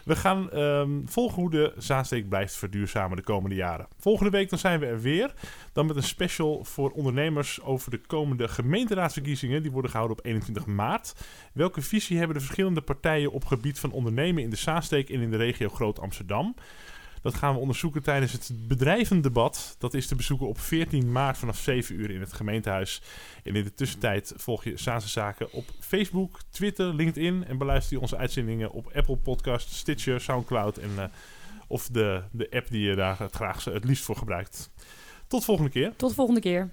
[0.04, 3.86] We gaan ehm, volgen hoe de Zaansteek blijft verduurzamen de komende jaren.
[3.98, 5.34] Volgende week dan zijn we er weer.
[5.72, 9.62] Dan met een special voor ondernemers over de komende gemeenteraadsverkiezingen.
[9.62, 11.14] Die worden gehouden op 21 maart.
[11.52, 15.30] Welke visie hebben de verschillende partijen op gebied van ondernemen in de Zaansteek en in
[15.30, 16.54] de regio Groot Amsterdam?
[17.22, 19.76] Dat gaan we onderzoeken tijdens het bedrijvendebat.
[19.78, 23.02] Dat is te bezoeken op 14 maart vanaf 7 uur in het gemeentehuis.
[23.44, 27.44] En in de tussentijd volg je Zaanse Zaken op Facebook, Twitter, LinkedIn.
[27.46, 31.04] En beluister je onze uitzendingen op Apple Podcast, Stitcher, Soundcloud en, eh,
[31.66, 34.70] of de, de app die je daar het graag het liefst voor gebruikt.
[35.26, 35.92] Tot volgende keer.
[35.96, 36.70] Tot de volgende keer.